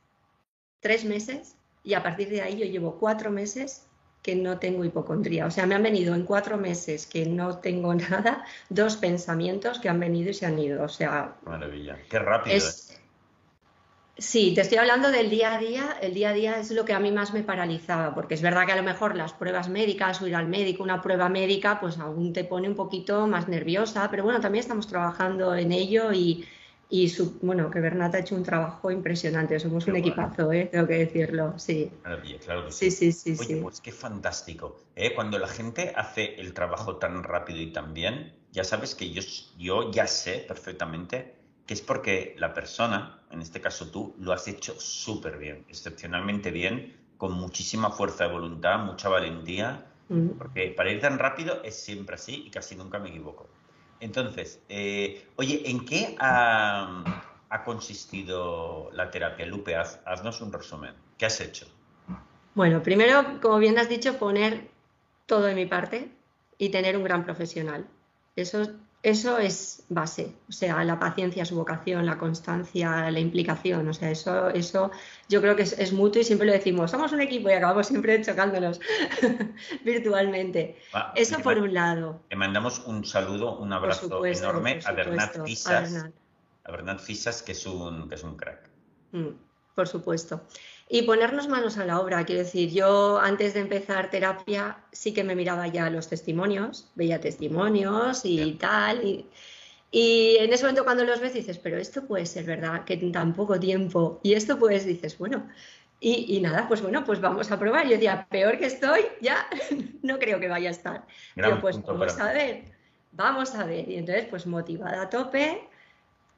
tres 0.80 1.04
meses, 1.04 1.56
y 1.84 1.94
a 1.94 2.02
partir 2.02 2.28
de 2.28 2.42
ahí 2.42 2.58
yo 2.58 2.64
llevo 2.64 2.98
cuatro 2.98 3.30
meses 3.30 3.88
que 4.22 4.36
no 4.36 4.58
tengo 4.58 4.84
hipocondría. 4.84 5.46
O 5.46 5.50
sea, 5.50 5.66
me 5.66 5.74
han 5.74 5.82
venido 5.82 6.14
en 6.14 6.24
cuatro 6.24 6.56
meses 6.56 7.06
que 7.06 7.26
no 7.26 7.58
tengo 7.58 7.94
nada, 8.10 8.44
dos 8.68 8.96
pensamientos 8.96 9.78
que 9.78 9.88
han 9.88 10.00
venido 10.00 10.30
y 10.30 10.34
se 10.34 10.46
han 10.46 10.58
ido. 10.58 10.84
O 10.84 10.88
sea. 10.88 11.34
Maravilla. 11.44 11.98
Qué 12.08 12.18
rápido. 12.18 12.56
Es... 12.56 12.90
¿eh? 12.90 12.98
Sí, 14.18 14.52
te 14.54 14.60
estoy 14.60 14.78
hablando 14.78 15.10
del 15.10 15.30
día 15.30 15.54
a 15.54 15.58
día. 15.58 15.96
El 16.00 16.14
día 16.14 16.30
a 16.30 16.32
día 16.32 16.58
es 16.60 16.70
lo 16.70 16.84
que 16.84 16.92
a 16.92 17.00
mí 17.00 17.10
más 17.10 17.32
me 17.32 17.42
paralizaba, 17.42 18.14
porque 18.14 18.34
es 18.34 18.42
verdad 18.42 18.66
que 18.66 18.72
a 18.72 18.76
lo 18.76 18.82
mejor 18.82 19.16
las 19.16 19.32
pruebas 19.32 19.68
médicas 19.68 20.20
o 20.20 20.28
ir 20.28 20.36
al 20.36 20.46
médico, 20.46 20.82
una 20.84 21.00
prueba 21.00 21.28
médica, 21.28 21.80
pues 21.80 21.98
aún 21.98 22.32
te 22.32 22.44
pone 22.44 22.68
un 22.68 22.76
poquito 22.76 23.26
más 23.26 23.48
nerviosa, 23.48 24.10
pero 24.10 24.22
bueno, 24.22 24.40
también 24.40 24.60
estamos 24.60 24.86
trabajando 24.86 25.56
en 25.56 25.72
ello 25.72 26.12
y, 26.12 26.46
y 26.92 27.08
su, 27.08 27.38
bueno, 27.40 27.70
que 27.70 27.80
Bernat 27.80 28.14
ha 28.14 28.18
hecho 28.18 28.34
un 28.34 28.42
trabajo 28.42 28.90
impresionante, 28.90 29.58
somos 29.58 29.86
un 29.86 29.96
equipazo, 29.96 30.52
¿eh? 30.52 30.68
tengo 30.70 30.86
que 30.86 30.98
decirlo, 30.98 31.58
sí. 31.58 31.90
claro 32.44 32.66
que 32.66 32.70
sí. 32.70 32.90
Sí, 32.90 33.12
sí, 33.12 33.34
sí. 33.34 33.36
Oye, 33.40 33.62
pues 33.62 33.80
qué 33.80 33.92
fantástico. 33.92 34.78
¿eh? 34.94 35.14
Cuando 35.14 35.38
la 35.38 35.48
gente 35.48 35.94
hace 35.96 36.34
el 36.38 36.52
trabajo 36.52 36.96
tan 36.96 37.22
rápido 37.22 37.62
y 37.62 37.72
tan 37.72 37.94
bien, 37.94 38.34
ya 38.52 38.62
sabes 38.62 38.94
que 38.94 39.10
yo, 39.10 39.22
yo 39.56 39.90
ya 39.90 40.06
sé 40.06 40.44
perfectamente 40.46 41.34
que 41.64 41.72
es 41.72 41.80
porque 41.80 42.34
la 42.36 42.52
persona, 42.52 43.22
en 43.30 43.40
este 43.40 43.62
caso 43.62 43.90
tú, 43.90 44.14
lo 44.18 44.34
has 44.34 44.46
hecho 44.46 44.78
súper 44.78 45.38
bien, 45.38 45.64
excepcionalmente 45.70 46.50
bien, 46.50 46.94
con 47.16 47.32
muchísima 47.32 47.88
fuerza 47.88 48.26
de 48.26 48.34
voluntad, 48.34 48.80
mucha 48.84 49.08
valentía, 49.08 49.86
mm. 50.10 50.28
porque 50.36 50.74
para 50.76 50.90
ir 50.90 51.00
tan 51.00 51.18
rápido 51.18 51.62
es 51.64 51.74
siempre 51.82 52.16
así 52.16 52.44
y 52.48 52.50
casi 52.50 52.76
nunca 52.76 52.98
me 52.98 53.08
equivoco. 53.08 53.48
Entonces, 54.02 54.60
eh, 54.68 55.28
oye, 55.36 55.62
¿en 55.64 55.84
qué 55.84 56.16
ha, 56.18 57.04
consistido 57.64 58.90
la 58.94 59.08
terapia? 59.12 59.46
Lupe, 59.46 59.76
haznos 59.76 60.40
un 60.40 60.52
resumen. 60.52 60.92
¿Qué 61.16 61.26
has 61.26 61.40
hecho? 61.40 61.68
Bueno, 62.56 62.82
primero, 62.82 63.38
como 63.40 63.58
bien 63.58 63.78
has 63.78 63.88
dicho, 63.88 64.18
poner 64.18 64.68
todo 65.26 65.42
de 65.42 65.54
mi 65.54 65.66
parte 65.66 66.10
y 66.58 66.70
tener 66.70 66.96
un 66.96 67.04
gran 67.04 67.24
profesional. 67.24 67.86
Eso, 68.34 68.72
eso 69.02 69.38
es 69.38 69.84
base. 69.88 70.32
O 70.48 70.52
sea, 70.52 70.84
la 70.84 71.00
paciencia, 71.00 71.44
su 71.44 71.56
vocación, 71.56 72.06
la 72.06 72.18
constancia, 72.18 73.10
la 73.10 73.18
implicación. 73.18 73.88
O 73.88 73.92
sea, 73.92 74.10
eso, 74.10 74.48
eso 74.50 74.92
yo 75.28 75.40
creo 75.40 75.56
que 75.56 75.62
es, 75.62 75.92
mutuo 75.92 76.20
y 76.20 76.24
siempre 76.24 76.46
lo 76.46 76.52
decimos. 76.52 76.92
Somos 76.92 77.12
un 77.12 77.20
equipo 77.20 77.50
y 77.50 77.52
acabamos 77.52 77.88
siempre 77.88 78.22
chocándonos 78.22 78.80
virtualmente. 79.84 80.78
eso 81.16 81.40
por 81.40 81.58
un 81.58 81.74
lado. 81.74 82.22
Le 82.30 82.36
mandamos 82.36 82.78
un 82.86 83.04
saludo, 83.04 83.58
un 83.58 83.72
abrazo 83.72 84.24
enorme 84.24 84.78
a 84.84 84.92
Bernat 84.92 85.44
Fisas. 85.44 86.06
A 86.64 86.70
Bernat. 86.70 87.00
Fisas, 87.00 87.42
que 87.42 87.52
es 87.52 87.66
un, 87.66 88.08
que 88.08 88.14
es 88.14 88.22
un 88.22 88.36
crack. 88.36 88.70
Mm, 89.10 89.30
por 89.74 89.88
supuesto. 89.88 90.42
Y 90.94 91.04
ponernos 91.04 91.48
manos 91.48 91.78
a 91.78 91.86
la 91.86 92.00
obra, 92.00 92.22
quiero 92.26 92.42
decir, 92.42 92.70
yo 92.70 93.18
antes 93.18 93.54
de 93.54 93.60
empezar 93.60 94.10
terapia 94.10 94.76
sí 94.92 95.14
que 95.14 95.24
me 95.24 95.34
miraba 95.34 95.66
ya 95.66 95.88
los 95.88 96.06
testimonios, 96.06 96.90
veía 96.96 97.18
testimonios 97.18 98.26
y 98.26 98.52
tal, 98.60 99.02
y, 99.02 99.26
y, 99.90 100.36
en 100.38 100.52
ese 100.52 100.64
momento 100.64 100.84
cuando 100.84 101.04
los 101.04 101.18
ves 101.18 101.32
dices, 101.32 101.56
pero 101.56 101.78
esto 101.78 102.04
puede 102.04 102.26
ser 102.26 102.44
verdad, 102.44 102.84
que 102.84 102.92
en 102.92 103.10
tan 103.10 103.32
poco 103.32 103.58
tiempo, 103.58 104.20
y 104.22 104.34
esto 104.34 104.58
pues 104.58 104.84
dices, 104.84 105.16
bueno, 105.16 105.48
y, 105.98 106.38
nada, 106.42 106.68
pues 106.68 106.82
bueno, 106.82 107.04
pues 107.06 107.22
vamos 107.22 107.50
a 107.50 107.58
probar. 107.58 107.86
Yo 107.86 107.92
decía, 107.92 108.26
peor 108.28 108.58
que 108.58 108.66
estoy, 108.66 109.00
ya 109.22 109.46
no 110.02 110.18
creo 110.18 110.40
que 110.40 110.48
vaya 110.48 110.68
a 110.68 110.72
estar. 110.72 111.06
yo 111.36 111.58
pues 111.58 111.80
vamos 111.82 112.18
a 112.18 112.34
ver, 112.34 112.64
vamos 113.12 113.54
a 113.54 113.64
ver, 113.64 113.88
y 113.88 113.96
entonces 113.96 114.26
pues 114.28 114.46
motivada 114.46 115.00
a 115.00 115.08
tope, 115.08 115.70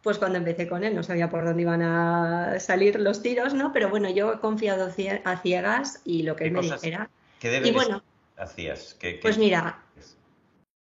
pues 0.04 0.18
cuando 0.18 0.36
empecé 0.36 0.68
con 0.68 0.84
él 0.84 0.94
no 0.94 1.02
sabía 1.02 1.30
por 1.30 1.46
dónde 1.46 1.62
iban 1.62 1.80
a 1.80 2.60
salir 2.60 3.00
los 3.00 3.22
tiros, 3.22 3.54
¿no? 3.54 3.72
Pero 3.72 3.88
bueno, 3.88 4.10
yo 4.10 4.34
he 4.34 4.38
confiado 4.38 4.84
a 5.24 5.36
ciegas 5.38 6.02
y 6.04 6.22
lo 6.22 6.36
que 6.36 6.44
él 6.44 6.50
me 6.52 6.60
dijera. 6.60 7.10
¿Qué 7.40 7.62
y 7.64 7.72
bueno, 7.72 8.02
hacías? 8.36 8.98
Pues 9.22 9.38
mira, 9.38 9.82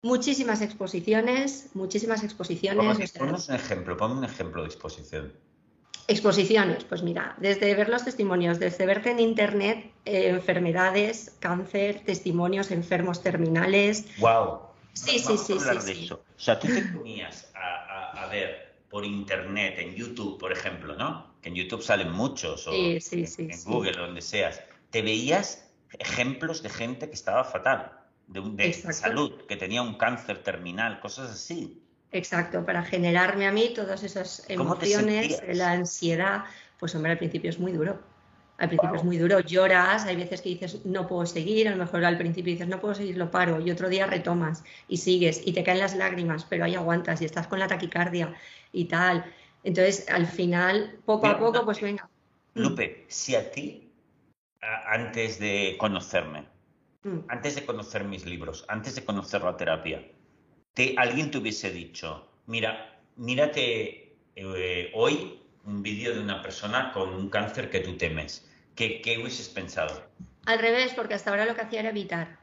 muchísimas 0.03 0.61
exposiciones, 0.61 1.67
muchísimas 1.73 2.23
exposiciones. 2.23 3.11
Ponme 3.11 3.33
un 3.33 3.55
ejemplo, 3.55 3.97
ponme 3.97 4.19
un 4.19 4.23
ejemplo 4.23 4.61
de 4.61 4.69
exposición. 4.69 5.33
Exposiciones, 6.07 6.85
pues 6.85 7.03
mira, 7.03 7.35
desde 7.39 7.75
ver 7.75 7.89
los 7.89 8.05
testimonios, 8.05 8.57
desde 8.57 8.85
verte 8.85 9.11
en 9.11 9.19
internet 9.19 9.91
eh, 10.05 10.29
enfermedades, 10.29 11.35
cáncer, 11.39 12.03
testimonios, 12.05 12.71
enfermos 12.71 13.21
terminales. 13.21 14.05
¡Wow! 14.19 14.61
Sí, 14.93 15.19
sí, 15.19 15.37
sí, 15.37 15.59
sí, 15.59 16.09
O 16.09 16.19
sea, 16.37 16.57
tú 16.57 16.67
te 16.67 16.81
ponías 16.81 17.51
a 17.53 18.27
ver 18.27 18.68
por 18.89 19.05
internet, 19.05 19.75
en 19.77 19.95
YouTube, 19.95 20.39
por 20.39 20.51
ejemplo, 20.51 20.95
¿no? 20.95 21.33
Que 21.41 21.49
en 21.49 21.55
YouTube 21.55 21.81
salen 21.81 22.11
muchos, 22.11 22.67
o 22.67 22.73
en, 22.73 22.99
Google, 23.65 23.99
o 23.99 24.05
donde 24.07 24.21
seas, 24.21 24.61
te 24.89 25.01
veías 25.01 25.69
ejemplos 25.97 26.63
de 26.63 26.69
gente 26.69 27.07
que 27.07 27.15
estaba 27.15 27.43
fatal, 27.43 27.91
de, 28.27 28.41
de 28.41 28.73
salud, 28.73 29.45
que 29.47 29.55
tenía 29.55 29.81
un 29.81 29.95
cáncer 29.95 30.43
terminal, 30.43 30.99
cosas 30.99 31.29
así. 31.31 31.81
Exacto, 32.11 32.65
para 32.65 32.83
generarme 32.83 33.47
a 33.47 33.51
mí 33.51 33.71
todas 33.75 34.03
esas 34.03 34.43
emociones, 34.49 35.41
la 35.47 35.71
ansiedad, 35.71 36.45
Pues 36.79 36.95
hombre, 36.95 37.11
al 37.11 37.17
principio 37.17 37.49
es 37.49 37.59
muy 37.59 37.71
duro. 37.71 37.99
Al 38.59 38.67
principio 38.67 38.97
es 38.97 39.05
muy 39.05 39.17
duro, 39.17 39.39
lloras, 39.39 40.05
hay 40.05 40.17
veces 40.17 40.41
que 40.41 40.49
dices 40.49 40.85
no 40.85 41.07
puedo 41.07 41.25
seguir, 41.25 41.69
a 41.69 41.71
lo 41.71 41.77
mejor 41.77 42.03
al 42.03 42.17
principio 42.17 42.51
dices 42.51 42.67
no 42.67 42.81
puedo 42.81 42.93
seguir, 42.93 43.15
lo 43.17 43.31
paro 43.31 43.61
y 43.61 43.71
otro 43.71 43.87
día 43.87 44.05
retomas 44.05 44.65
y 44.89 44.97
sigues 44.97 45.41
y 45.45 45.53
te 45.53 45.63
caen 45.63 45.79
las 45.79 45.95
lágrimas, 45.95 46.43
pero 46.43 46.65
ahí 46.65 46.75
aguantas 46.75 47.21
y 47.21 47.25
estás 47.25 47.47
con 47.47 47.59
la 47.59 47.67
taquicardia 47.67 48.33
y 48.73 48.85
tal. 48.85 49.23
Entonces, 49.63 50.09
al 50.09 50.27
final, 50.27 50.99
poco 51.05 51.27
a 51.27 51.39
poco, 51.39 51.63
pues 51.63 51.79
venga. 51.79 52.09
Lupe, 52.53 53.05
si 53.07 53.35
a 53.35 53.49
ti, 53.49 53.89
antes 54.87 55.39
de 55.39 55.77
conocerme, 55.79 56.45
mm. 57.03 57.19
antes 57.29 57.55
de 57.55 57.65
conocer 57.65 58.03
mis 58.03 58.25
libros, 58.25 58.65
antes 58.67 58.95
de 58.95 59.05
conocer 59.05 59.41
la 59.41 59.55
terapia, 59.55 60.05
te, 60.73 60.95
alguien 60.97 61.31
te 61.31 61.37
hubiese 61.37 61.71
dicho, 61.71 62.27
mira, 62.45 62.99
mírate 63.15 64.17
eh, 64.35 64.91
hoy 64.93 65.39
un 65.63 65.81
vídeo 65.81 66.13
de 66.13 66.19
una 66.19 66.41
persona 66.41 66.91
con 66.91 67.13
un 67.13 67.29
cáncer 67.29 67.69
que 67.69 67.79
tú 67.79 67.95
temes 67.95 68.48
¿Qué, 68.75 69.17
hubieses 69.21 69.49
pensado? 69.49 70.03
Al 70.45 70.59
revés, 70.59 70.93
porque 70.95 71.13
hasta 71.13 71.29
ahora 71.29 71.45
lo 71.45 71.55
que 71.55 71.61
hacía 71.61 71.81
era 71.81 71.89
evitar. 71.89 72.39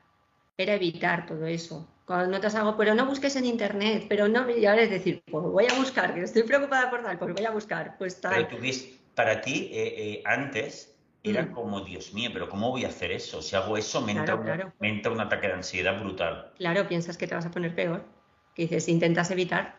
Era 0.59 0.75
evitar 0.75 1.27
todo 1.27 1.47
eso. 1.47 1.89
Cuando 2.05 2.29
notas 2.29 2.55
algo, 2.55 2.77
pero 2.77 2.95
no 2.95 3.07
busques 3.07 3.35
en 3.37 3.47
internet, 3.47 4.07
pero 4.09 4.29
no, 4.29 4.49
y 4.49 4.65
ahora 4.65 4.83
es 4.83 4.91
decir, 4.91 5.23
pues 5.31 5.45
voy 5.45 5.67
a 5.67 5.75
buscar, 5.75 6.15
que 6.15 6.23
estoy 6.23 6.45
preocupada 6.45 6.89
por 6.89 7.03
tal, 7.03 7.19
pues 7.19 7.35
voy 7.35 7.45
a 7.45 7.51
buscar, 7.51 7.97
pues 7.99 8.21
tal. 8.21 8.47
Pero 8.47 8.49
tú 8.49 8.63
para 9.15 9.41
ti, 9.41 9.71
eh, 9.73 9.95
eh, 9.97 10.23
antes, 10.25 10.95
era 11.25 11.43
mm. 11.43 11.53
como, 11.53 11.81
Dios 11.81 12.13
mío, 12.15 12.31
pero 12.33 12.49
¿cómo 12.49 12.71
voy 12.71 12.85
a 12.85 12.89
hacer 12.89 13.11
eso? 13.11 13.43
Si 13.43 13.57
hago 13.57 13.77
eso, 13.77 14.01
me, 14.03 14.13
entra, 14.13 14.37
un 15.11 15.21
ataque 15.21 15.49
de 15.49 15.55
ansiedad 15.55 15.99
brutal. 15.99 16.53
Claro, 16.57 16.87
piensas 16.87 17.17
que 17.17 17.27
te 17.27 17.35
vas 17.35 17.47
a 17.47 17.51
poner 17.51 17.75
peor. 17.75 18.05
Que 18.55 18.63
dices, 18.63 18.89
intentas 18.89 19.31
evitar. 19.31 19.77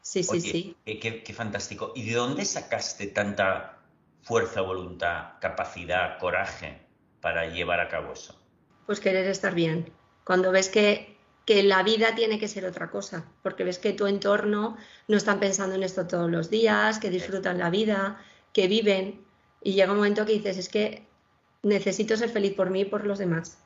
Sí, 0.00 0.22
sí, 0.22 0.40
sí. 0.40 0.76
qué, 0.84 1.22
qué, 1.22 1.32
fantástico. 1.32 1.92
¿Y 1.94 2.04
de 2.08 2.14
dónde 2.14 2.44
sacaste 2.44 3.08
tanta 3.08 3.78
fuerza, 4.22 4.60
voluntad, 4.60 5.34
capacidad, 5.40 6.18
coraje 6.18 6.80
para 7.20 7.46
llevar 7.46 7.80
a 7.80 7.88
cabo 7.88 8.12
eso? 8.12 8.40
Pues 8.86 9.00
querer 9.00 9.26
estar 9.26 9.54
bien. 9.54 9.92
Cuando 10.24 10.52
ves 10.52 10.68
que, 10.68 11.16
que 11.44 11.62
la 11.62 11.82
vida 11.82 12.14
tiene 12.14 12.38
que 12.38 12.48
ser 12.48 12.64
otra 12.64 12.90
cosa, 12.90 13.24
porque 13.42 13.64
ves 13.64 13.78
que 13.78 13.92
tu 13.92 14.06
entorno 14.06 14.76
no 15.08 15.16
están 15.16 15.40
pensando 15.40 15.74
en 15.74 15.82
esto 15.82 16.06
todos 16.06 16.30
los 16.30 16.50
días, 16.50 16.98
que 16.98 17.10
disfrutan 17.10 17.58
la 17.58 17.70
vida, 17.70 18.20
que 18.52 18.68
viven, 18.68 19.24
y 19.62 19.74
llega 19.74 19.92
un 19.92 19.98
momento 19.98 20.26
que 20.26 20.32
dices, 20.32 20.58
es 20.58 20.68
que 20.68 21.06
necesito 21.62 22.16
ser 22.16 22.28
feliz 22.28 22.54
por 22.54 22.70
mí 22.70 22.80
y 22.80 22.84
por 22.84 23.06
los 23.06 23.18
demás. 23.18 23.58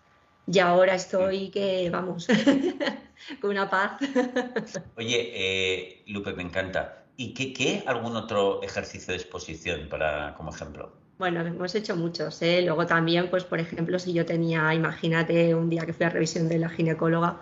Y 0.47 0.59
ahora 0.61 0.95
estoy 0.95 1.51
que, 1.51 1.91
vamos, 1.91 2.29
con 3.41 3.51
una 3.51 3.69
paz. 3.69 3.99
Oye, 4.97 5.33
eh, 5.35 6.03
Lupe, 6.07 6.33
me 6.35 6.43
encanta. 6.43 7.06
¿Y 7.17 7.33
qué, 7.33 7.53
qué? 7.53 7.83
¿Algún 7.87 8.17
otro 8.17 8.63
ejercicio 8.63 9.13
de 9.13 9.19
exposición 9.19 9.89
para, 9.89 10.35
como 10.35 10.51
ejemplo? 10.51 10.93
Bueno, 11.19 11.41
hemos 11.41 11.75
hecho 11.75 11.97
muchos. 11.97 12.43
¿eh? 12.43 12.63
Luego 12.63 12.87
también, 12.87 13.31
pues 13.31 13.45
por 13.45 13.59
ejemplo, 13.59 13.99
si 13.99 14.13
yo 14.13 14.27
tenía, 14.27 14.75
imagínate 14.75 15.55
un 15.55 15.71
día 15.71 15.87
que 15.87 15.95
fui 15.95 16.05
a 16.05 16.11
revisión 16.11 16.49
de 16.49 16.59
la 16.59 16.69
ginecóloga 16.69 17.41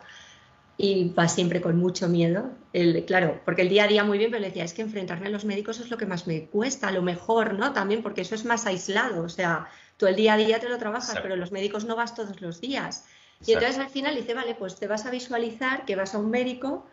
y 0.76 1.12
va 1.12 1.28
siempre 1.28 1.60
con 1.60 1.76
mucho 1.76 2.08
miedo, 2.08 2.50
el, 2.72 3.04
claro, 3.04 3.40
porque 3.44 3.62
el 3.62 3.68
día 3.68 3.84
a 3.84 3.86
día 3.86 4.02
muy 4.02 4.18
bien, 4.18 4.30
pero 4.30 4.40
le 4.40 4.48
decía, 4.48 4.64
es 4.64 4.74
que 4.74 4.82
enfrentarme 4.82 5.26
a 5.26 5.30
los 5.30 5.44
médicos 5.44 5.78
es 5.78 5.90
lo 5.90 5.96
que 5.96 6.06
más 6.06 6.26
me 6.26 6.46
cuesta, 6.46 6.88
a 6.88 6.92
lo 6.92 7.02
mejor, 7.02 7.54
¿no? 7.54 7.72
También 7.72 8.02
porque 8.02 8.22
eso 8.22 8.34
es 8.34 8.44
más 8.44 8.66
aislado, 8.66 9.22
o 9.22 9.28
sea, 9.28 9.68
tú 9.96 10.06
el 10.08 10.16
día 10.16 10.34
a 10.34 10.36
día 10.36 10.58
te 10.58 10.68
lo 10.68 10.76
trabajas, 10.78 11.16
pero 11.22 11.36
los 11.36 11.52
médicos 11.52 11.84
no 11.84 11.94
vas 11.94 12.16
todos 12.16 12.40
los 12.40 12.60
días. 12.60 13.04
Y 13.46 13.52
entonces 13.52 13.78
al 13.78 13.88
final 13.90 14.16
dice, 14.16 14.34
vale, 14.34 14.56
pues 14.56 14.76
te 14.76 14.88
vas 14.88 15.06
a 15.06 15.10
visualizar 15.10 15.84
que 15.84 15.96
vas 15.96 16.14
a 16.14 16.18
un 16.18 16.30
médico 16.30 16.86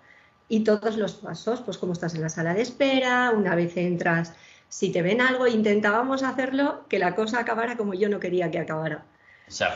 y 0.51 0.65
todos 0.65 0.97
los 0.97 1.13
pasos, 1.13 1.61
pues 1.61 1.77
como 1.77 1.93
estás 1.93 2.13
en 2.13 2.21
la 2.21 2.27
sala 2.29 2.53
de 2.53 2.61
espera, 2.61 3.31
una 3.33 3.55
vez 3.55 3.77
entras, 3.77 4.33
si 4.67 4.91
te 4.91 5.01
ven 5.01 5.21
algo, 5.21 5.47
intentábamos 5.47 6.23
hacerlo 6.23 6.85
que 6.89 6.99
la 6.99 7.15
cosa 7.15 7.39
acabara 7.39 7.77
como 7.77 7.93
yo 7.93 8.09
no 8.09 8.19
quería 8.19 8.51
que 8.51 8.59
acabara. 8.59 9.05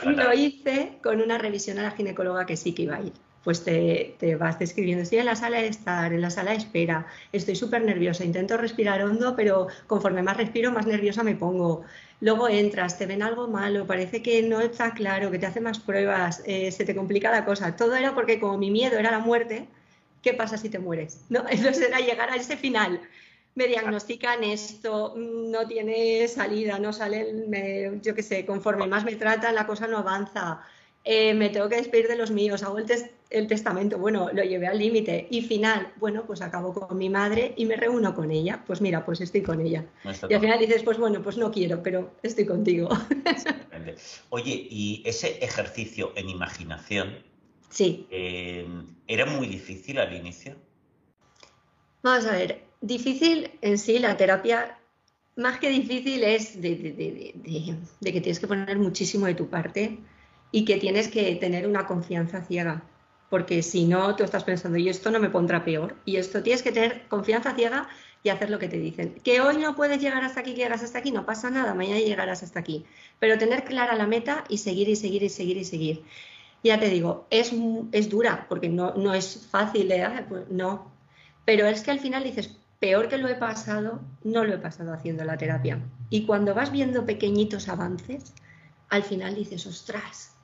y 0.02 0.10
lo 0.10 0.34
hice 0.34 0.98
con 1.02 1.22
una 1.22 1.38
revisión 1.38 1.78
a 1.78 1.82
la 1.82 1.92
ginecóloga 1.92 2.44
que 2.44 2.58
sí 2.58 2.74
que 2.74 2.82
iba 2.82 2.96
a 2.96 3.00
ir. 3.00 3.14
Pues 3.42 3.64
te, 3.64 4.16
te 4.18 4.36
vas 4.36 4.58
describiendo, 4.58 5.02
estoy 5.02 5.18
en 5.18 5.26
la 5.26 5.36
sala 5.36 5.58
de 5.62 5.68
estar, 5.68 6.12
en 6.12 6.20
la 6.20 6.30
sala 6.30 6.50
de 6.50 6.58
espera, 6.58 7.06
estoy 7.32 7.56
súper 7.56 7.82
nerviosa, 7.82 8.24
intento 8.24 8.58
respirar 8.58 9.02
hondo, 9.02 9.34
pero 9.34 9.68
conforme 9.86 10.22
más 10.22 10.36
respiro, 10.36 10.72
más 10.72 10.86
nerviosa 10.86 11.22
me 11.22 11.36
pongo. 11.36 11.84
Luego 12.20 12.48
entras, 12.50 12.98
te 12.98 13.06
ven 13.06 13.22
algo 13.22 13.48
malo, 13.48 13.86
parece 13.86 14.20
que 14.22 14.42
no 14.42 14.60
está 14.60 14.92
claro, 14.92 15.30
que 15.30 15.38
te 15.38 15.46
hace 15.46 15.60
más 15.60 15.78
pruebas, 15.78 16.42
eh, 16.44 16.70
se 16.70 16.84
te 16.84 16.94
complica 16.94 17.30
la 17.30 17.46
cosa. 17.46 17.76
Todo 17.76 17.94
era 17.94 18.14
porque 18.14 18.40
como 18.40 18.58
mi 18.58 18.70
miedo 18.70 18.98
era 18.98 19.10
la 19.10 19.20
muerte, 19.20 19.68
¿qué 20.26 20.34
pasa 20.34 20.58
si 20.58 20.68
te 20.68 20.80
mueres? 20.80 21.20
¿No? 21.28 21.44
Entonces 21.48 21.88
era 21.88 22.00
llegar 22.00 22.30
a 22.30 22.36
ese 22.36 22.56
final. 22.56 23.00
Me 23.54 23.68
diagnostican 23.68 24.42
esto, 24.44 25.14
no 25.16 25.66
tiene 25.66 26.28
salida, 26.28 26.78
no 26.78 26.92
sale, 26.92 27.98
yo 28.02 28.14
qué 28.14 28.22
sé, 28.22 28.44
conforme 28.44 28.86
más 28.86 29.04
me 29.04 29.14
tratan, 29.14 29.54
la 29.54 29.66
cosa 29.66 29.86
no 29.86 29.96
avanza. 29.98 30.60
Eh, 31.04 31.32
me 31.32 31.48
tengo 31.48 31.68
que 31.68 31.76
despedir 31.76 32.08
de 32.08 32.16
los 32.16 32.30
míos, 32.30 32.62
hago 32.64 32.76
el, 32.78 33.46
testamento, 33.46 33.96
bueno, 33.96 34.28
lo 34.34 34.42
llevé 34.42 34.66
al 34.66 34.78
límite. 34.78 35.28
Y 35.30 35.40
final, 35.40 35.90
bueno, 35.96 36.24
pues 36.26 36.42
acabo 36.42 36.74
con 36.74 36.98
mi 36.98 37.08
madre 37.08 37.54
y 37.56 37.64
me 37.64 37.76
reúno 37.76 38.14
con 38.14 38.30
ella. 38.30 38.62
Pues 38.66 38.82
mira, 38.82 39.06
pues 39.06 39.22
estoy 39.22 39.42
con 39.42 39.60
ella. 39.60 39.86
y 40.28 40.34
al 40.34 40.40
final 40.40 40.58
dices, 40.58 40.82
pues 40.82 40.98
bueno, 40.98 41.22
pues 41.22 41.38
no 41.38 41.50
quiero, 41.50 41.82
pero 41.82 42.10
estoy 42.22 42.44
contigo. 42.44 42.88
Oye, 44.30 44.66
y 44.68 45.02
ese 45.06 45.38
ejercicio 45.42 46.12
en 46.16 46.28
imaginación, 46.28 47.22
Sí. 47.70 48.06
Em, 48.10 48.86
¿Era 49.06 49.26
muy 49.26 49.46
difícil 49.46 49.98
al 49.98 50.14
inicio? 50.14 50.56
Vamos 52.02 52.26
a 52.26 52.32
ver, 52.32 52.62
difícil 52.80 53.50
en 53.62 53.78
sí 53.78 53.98
la 53.98 54.16
terapia, 54.16 54.78
más 55.36 55.58
que 55.58 55.68
difícil 55.68 56.24
es 56.24 56.60
de, 56.60 57.34
que 58.02 58.20
tienes 58.20 58.40
que 58.40 58.46
poner 58.46 58.78
muchísimo 58.78 59.26
de 59.26 59.34
tu 59.34 59.48
parte 59.48 59.98
y 60.50 60.64
que 60.64 60.76
tienes 60.76 61.08
que 61.08 61.34
tener 61.36 61.66
una 61.66 61.86
confianza 61.86 62.42
ciega, 62.42 62.82
porque 63.28 63.62
si 63.62 63.84
no, 63.84 64.16
tú 64.16 64.24
estás 64.24 64.44
pensando, 64.44 64.78
y 64.78 64.88
esto 64.88 65.10
no 65.10 65.20
me 65.20 65.30
pondrá 65.30 65.64
peor, 65.64 65.96
y 66.04 66.16
esto 66.16 66.42
tienes 66.42 66.62
que 66.62 66.72
tener 66.72 67.06
confianza 67.08 67.54
ciega 67.54 67.88
y 68.22 68.30
hacer 68.30 68.50
lo 68.50 68.58
que 68.58 68.68
te 68.68 68.78
dicen. 68.78 69.14
Que 69.22 69.40
hoy 69.40 69.58
no 69.58 69.76
puedes 69.76 70.00
llegar 70.00 70.24
hasta 70.24 70.40
aquí, 70.40 70.54
que 70.54 70.62
llegas 70.62 70.82
hasta 70.82 70.98
aquí, 70.98 71.10
no 71.10 71.26
pasa 71.26 71.50
nada, 71.50 71.74
mañana 71.74 72.00
llegarás 72.00 72.42
hasta 72.42 72.60
aquí, 72.60 72.84
pero 73.18 73.36
tener 73.36 73.64
clara 73.64 73.94
la 73.94 74.06
meta 74.06 74.44
y 74.48 74.58
seguir 74.58 74.88
y 74.88 74.96
seguir 74.96 75.22
y 75.22 75.28
seguir 75.28 75.56
y 75.58 75.64
seguir 75.64 76.04
ya 76.66 76.78
te 76.78 76.88
digo, 76.88 77.26
es, 77.30 77.52
es 77.92 78.08
dura, 78.08 78.46
porque 78.48 78.68
no, 78.68 78.94
no 78.94 79.14
es 79.14 79.46
fácil 79.50 79.88
de, 79.88 80.24
pues 80.28 80.48
no, 80.48 80.90
pero 81.44 81.66
es 81.66 81.82
que 81.82 81.90
al 81.90 82.00
final 82.00 82.24
dices, 82.24 82.56
peor 82.78 83.08
que 83.08 83.18
lo 83.18 83.28
he 83.28 83.34
pasado, 83.34 84.00
no 84.24 84.44
lo 84.44 84.54
he 84.54 84.58
pasado 84.58 84.92
haciendo 84.92 85.24
la 85.24 85.38
terapia. 85.38 85.80
Y 86.10 86.26
cuando 86.26 86.54
vas 86.54 86.70
viendo 86.70 87.06
pequeñitos 87.06 87.68
avances, 87.68 88.34
al 88.90 89.02
final 89.02 89.34
dices, 89.34 89.66
ostras, 89.66 90.34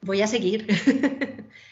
voy 0.00 0.22
a 0.22 0.26
seguir. 0.26 0.66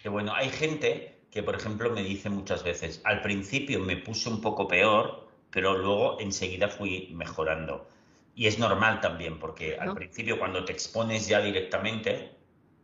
Que 0.02 0.08
bueno, 0.08 0.32
hay 0.34 0.48
gente 0.48 1.18
que, 1.30 1.42
por 1.42 1.54
ejemplo, 1.54 1.90
me 1.90 2.02
dice 2.02 2.30
muchas 2.30 2.64
veces, 2.64 3.02
al 3.04 3.20
principio 3.20 3.80
me 3.80 3.98
puse 3.98 4.30
un 4.30 4.40
poco 4.40 4.66
peor, 4.66 5.28
pero 5.50 5.76
luego 5.76 6.18
enseguida 6.20 6.68
fui 6.68 7.10
mejorando. 7.12 7.86
Y 8.34 8.46
es 8.46 8.58
normal 8.58 9.00
también, 9.00 9.38
porque 9.38 9.76
al 9.76 9.94
principio 9.94 10.38
cuando 10.38 10.64
te 10.64 10.72
expones 10.72 11.28
ya 11.28 11.40
directamente, 11.42 12.30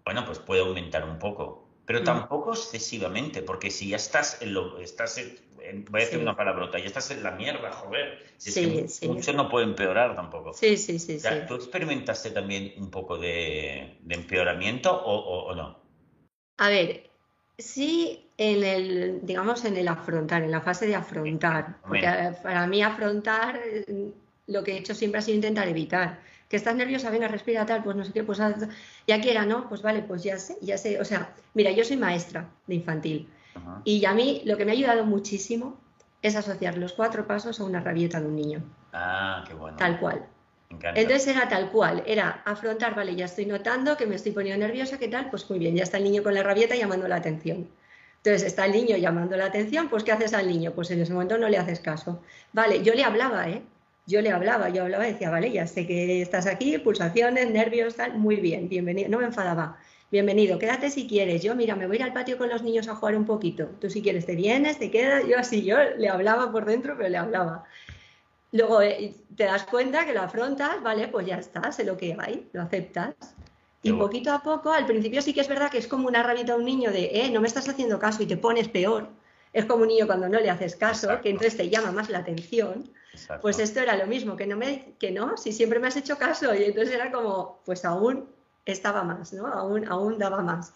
bueno, 0.07 0.25
pues 0.25 0.39
puede 0.39 0.61
aumentar 0.61 1.05
un 1.05 1.19
poco, 1.19 1.69
pero 1.85 2.01
mm. 2.01 2.05
tampoco 2.05 2.53
excesivamente, 2.53 3.43
porque 3.43 3.73
si 3.73 3.89
ya 3.89 3.97
estás 3.97 4.41
en 4.41 4.55
lo, 4.55 4.79
estás 4.79 5.19
en, 5.19 5.85
voy 5.91 6.01
a 6.01 6.05
decir 6.05 6.21
una 6.21 6.37
palabrota, 6.37 6.79
ya 6.79 6.87
estás 6.87 7.11
en 7.11 7.25
la 7.25 7.33
mierda, 7.33 7.73
joder. 7.73 8.25
sí, 8.37 8.87
Mucho 9.09 9.33
no 9.33 9.49
puede 9.49 9.67
empeorar 9.67 10.15
tampoco. 10.15 10.53
Sí, 10.55 10.77
sí, 10.77 11.01
sí. 11.01 11.19
¿Tú 11.49 11.57
experimentaste 11.57 12.31
también 12.31 12.73
un 12.79 12.89
poco 12.89 13.19
de, 13.19 13.99
empeoramiento 14.09 14.93
o, 14.95 15.53
no? 15.57 15.77
A 16.59 16.69
ver, 16.69 17.11
sí 17.59 18.31
en 18.39 18.63
el, 18.63 19.21
digamos, 19.27 19.65
en 19.65 19.77
el 19.77 19.89
afrontar, 19.89 20.45
en 20.45 20.53
la 20.53 20.61
fase 20.61 20.87
de 20.87 20.95
afrontar. 20.95 21.79
Porque 21.83 22.07
para 22.45 22.65
mí 22.69 22.81
afrontar 22.81 23.61
mm, 23.89 24.09
lo 24.47 24.63
que 24.63 24.75
he 24.75 24.79
hecho 24.79 24.95
siempre 24.95 25.19
ha 25.19 25.23
sido 25.23 25.35
intentar 25.35 25.67
evitar 25.67 26.21
que 26.49 26.57
estás 26.57 26.77
nerviosa, 26.77 27.11
venga, 27.11 27.29
respira 27.29 27.67
tal, 27.67 27.83
pues 27.83 27.97
no 27.97 28.05
sé 28.05 28.13
qué, 28.13 28.23
pues 28.23 28.41
ya 29.07 29.21
quiera, 29.21 29.45
¿no? 29.45 29.69
Pues 29.69 29.83
vale, 29.83 30.03
pues 30.03 30.23
ya 30.23 30.39
sé, 30.39 30.57
ya 30.61 30.79
sé. 30.79 31.01
O 31.01 31.05
sea, 31.05 31.35
mira, 31.55 31.71
yo 31.73 31.85
soy 31.85 31.97
maestra 31.97 32.49
de 32.67 32.75
infantil 32.75 33.29
y 33.85 34.05
a 34.05 34.15
mí 34.15 34.43
lo 34.45 34.57
que 34.57 34.65
me 34.65 34.73
ha 34.73 34.75
ayudado 34.75 35.05
muchísimo 35.05 35.79
es 36.23 36.37
asociar 36.37 36.77
los 36.79 36.93
cuatro 36.93 37.27
pasos 37.27 37.61
a 37.61 37.65
una 37.65 37.81
rabieta 37.81 38.21
de 38.21 38.27
un 38.27 38.37
niño. 38.37 38.63
Ah, 38.93 39.45
qué 39.47 39.55
bueno. 39.55 39.77
Tal 39.77 39.99
cual. 39.99 40.27
Entonces 40.69 41.29
era 41.29 41.49
tal 41.49 41.71
cual, 41.71 42.03
era 42.07 42.43
afrontar, 42.45 42.95
vale, 42.95 43.15
ya 43.15 43.27
estoy 43.27 43.47
notando 43.47 43.97
que 43.97 44.07
me 44.07 44.17
estoy 44.17 44.33
poniendo 44.33 44.67
nerviosa, 44.67 44.99
¿qué 44.99 45.09
tal? 45.09 45.31
Pues 45.31 45.49
muy 45.49 45.59
bien, 45.59 45.77
ya 45.77 45.85
está 45.85 45.99
el 45.99 46.05
niño 46.05 46.23
con 46.23 46.35
la 46.35 46.43
rabieta 46.43 46.75
llamando 46.75 47.07
la 47.07 47.17
atención. 47.17 47.69
Entonces 48.17 48.43
está 48.43 48.67
el 48.67 48.73
niño 48.73 48.97
llamando 48.97 49.37
la 49.37 49.47
atención, 49.47 49.89
pues 49.89 50.03
¿qué 50.03 50.11
haces 50.11 50.35
al 50.35 50.49
niño? 50.49 50.73
Pues 50.73 50.91
en 50.91 51.01
ese 51.01 51.13
momento 51.13 51.39
no 51.39 51.49
le 51.49 51.59
haces 51.59 51.79
caso. 51.79 52.21
Vale, 52.53 52.83
yo 52.83 52.95
le 52.95 53.05
hablaba, 53.05 53.49
¿eh? 53.49 53.63
Yo 54.07 54.21
le 54.23 54.31
hablaba, 54.31 54.69
yo 54.69 54.85
hablaba 54.85 55.09
y 55.09 55.13
decía, 55.13 55.31
vale, 55.31 55.51
ya 55.51 55.67
sé 55.67 55.87
que 55.87 56.23
estás 56.23 56.47
aquí, 56.47 56.79
pulsaciones, 56.79 57.51
nervios, 57.51 57.97
tal, 57.97 58.17
muy 58.17 58.37
bien, 58.37 58.69
bienvenido, 58.69 59.09
no 59.09 59.19
me 59.19 59.25
enfadaba, 59.25 59.79
bienvenido, 60.13 60.59
quédate 60.59 60.91
si 60.91 61.09
quieres, 61.09 61.43
yo 61.43 61.57
mira, 61.57 61.75
me 61.75 61.87
voy 61.87 61.97
a 61.97 62.01
ir 62.01 62.05
al 62.05 62.13
patio 62.13 62.39
con 62.39 62.49
los 62.49 62.63
niños 62.63 62.87
a 62.89 62.95
jugar 62.95 63.17
un 63.17 63.27
poquito, 63.27 63.67
tú 63.81 63.91
si 63.91 64.03
quieres 64.03 64.25
te 64.25 64.37
vienes, 64.37 64.79
te 64.79 64.91
quedas, 64.93 65.27
yo 65.27 65.37
así, 65.39 65.65
yo 65.65 65.77
le 65.99 66.09
hablaba 66.09 66.53
por 66.53 66.65
dentro, 66.65 66.95
pero 66.97 67.09
le 67.09 67.19
hablaba. 67.19 67.65
luego 68.53 68.81
eh, 68.83 69.15
te 69.37 69.45
das 69.45 69.65
cuenta 69.65 70.07
que 70.07 70.15
lo 70.15 70.23
afrontas, 70.23 70.83
vale, 70.83 71.09
pues 71.09 71.27
ya 71.27 71.39
está, 71.39 71.73
sé 71.73 71.85
lo 71.85 71.97
que 71.97 72.17
hay, 72.19 72.49
lo 72.53 72.63
aceptas. 72.63 73.15
Y 73.83 73.93
poquito 73.93 74.33
a 74.33 74.43
poco, 74.43 74.73
al 74.73 74.85
principio 74.85 75.23
sí 75.23 75.33
que 75.33 75.41
es 75.41 75.49
verdad 75.49 75.71
que 75.71 75.79
es 75.79 75.87
como 75.87 76.09
una 76.09 76.23
rabita 76.23 76.55
a 76.55 76.57
un 76.57 76.65
niño 76.65 76.91
de, 76.91 77.11
eh, 77.13 77.31
no 77.31 77.41
me 77.41 77.47
estás 77.47 77.69
haciendo 77.69 78.01
caso 78.01 78.23
y 78.23 78.27
te 78.27 78.37
pones 78.37 78.69
peor. 78.69 79.11
Es 79.57 79.65
como 79.65 79.85
un 79.85 79.89
niño 79.89 80.07
cuando 80.07 80.29
no 80.29 80.39
le 80.39 80.51
haces 80.51 80.77
caso, 80.77 81.19
que 81.23 81.31
entonces 81.31 81.57
te 81.57 81.71
llama 81.71 81.91
más 81.91 82.11
la 82.11 82.19
atención. 82.19 82.91
Pues 83.41 83.59
esto 83.59 83.81
era 83.81 83.97
lo 83.97 84.07
mismo, 84.07 84.37
que 84.37 84.47
no, 84.47 84.55
me, 84.55 84.93
que 84.99 85.11
no, 85.11 85.39
si 85.39 85.51
siempre 85.51 85.79
me 85.79 85.89
has 85.89 85.97
hecho 85.97 86.19
caso. 86.19 86.55
Y 86.55 86.65
entonces 86.65 86.95
era 86.95 87.11
como, 87.11 87.63
pues 87.65 87.87
aún 87.87 88.29
estaba 88.67 89.03
más, 89.03 89.33
¿no? 89.33 89.47
Aún, 89.47 89.89
aún 89.89 90.19
daba 90.19 90.43
más. 90.43 90.75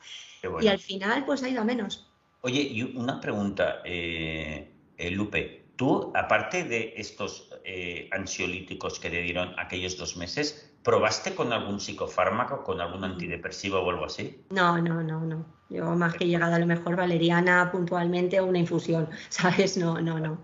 Y 0.63 0.69
al 0.69 0.79
final, 0.79 1.27
pues 1.27 1.43
ha 1.43 1.51
ido 1.51 1.61
a 1.61 1.65
menos. 1.65 2.11
Oye, 2.41 2.63
y 2.63 2.81
una 2.97 3.21
pregunta, 3.21 3.83
eh, 3.85 4.73
eh, 4.97 5.11
Lupe. 5.11 5.67
Tú, 5.77 6.11
aparte 6.15 6.65
de 6.65 6.95
estos 6.97 7.51
eh, 7.65 8.09
ansiolíticos 8.13 8.99
que 8.99 9.11
te 9.11 9.21
dieron 9.21 9.55
aquellos 9.59 9.99
dos 9.99 10.17
meses, 10.17 10.70
¿probaste 10.83 11.35
con 11.35 11.53
algún 11.53 11.81
psicofármaco, 11.81 12.63
con 12.63 12.81
algún 12.81 13.05
antidepresivo 13.05 13.79
o 13.79 13.91
algo 13.91 14.05
así? 14.05 14.43
No, 14.51 14.81
no, 14.81 15.03
no, 15.03 15.21
no. 15.21 15.45
Yo 15.69 15.85
más 15.95 16.15
que 16.15 16.27
llegado 16.27 16.55
a 16.55 16.59
lo 16.59 16.67
mejor 16.67 16.97
valeriana 16.97 17.71
puntualmente 17.71 18.41
o 18.41 18.47
una 18.47 18.59
infusión, 18.59 19.09
¿sabes? 19.29 19.77
No, 19.77 20.01
no, 20.01 20.19
no. 20.19 20.39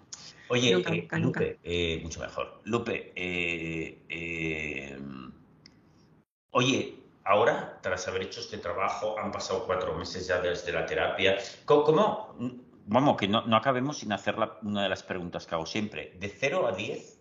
Oye, 0.48 0.76
Lupe, 0.76 2.00
mucho 2.02 2.20
mejor. 2.20 2.60
Lupe, 2.64 3.12
oye, 6.52 6.94
ahora, 7.24 7.78
tras 7.82 8.06
haber 8.06 8.22
hecho 8.22 8.40
este 8.40 8.58
trabajo, 8.58 9.18
han 9.18 9.32
pasado 9.32 9.66
cuatro 9.66 9.98
meses 9.98 10.28
ya 10.28 10.40
desde 10.40 10.72
la 10.72 10.86
terapia. 10.86 11.36
¿Cómo, 11.64 12.36
vamos, 12.86 13.16
que 13.16 13.28
no, 13.28 13.44
acabemos 13.56 13.98
sin 13.98 14.12
hacer 14.12 14.36
una 14.62 14.84
de 14.84 14.88
las 14.88 15.02
preguntas 15.02 15.46
que 15.46 15.54
hago 15.54 15.66
siempre. 15.66 16.12
De 16.18 16.28
0 16.28 16.66
a 16.66 16.72
10, 16.72 17.15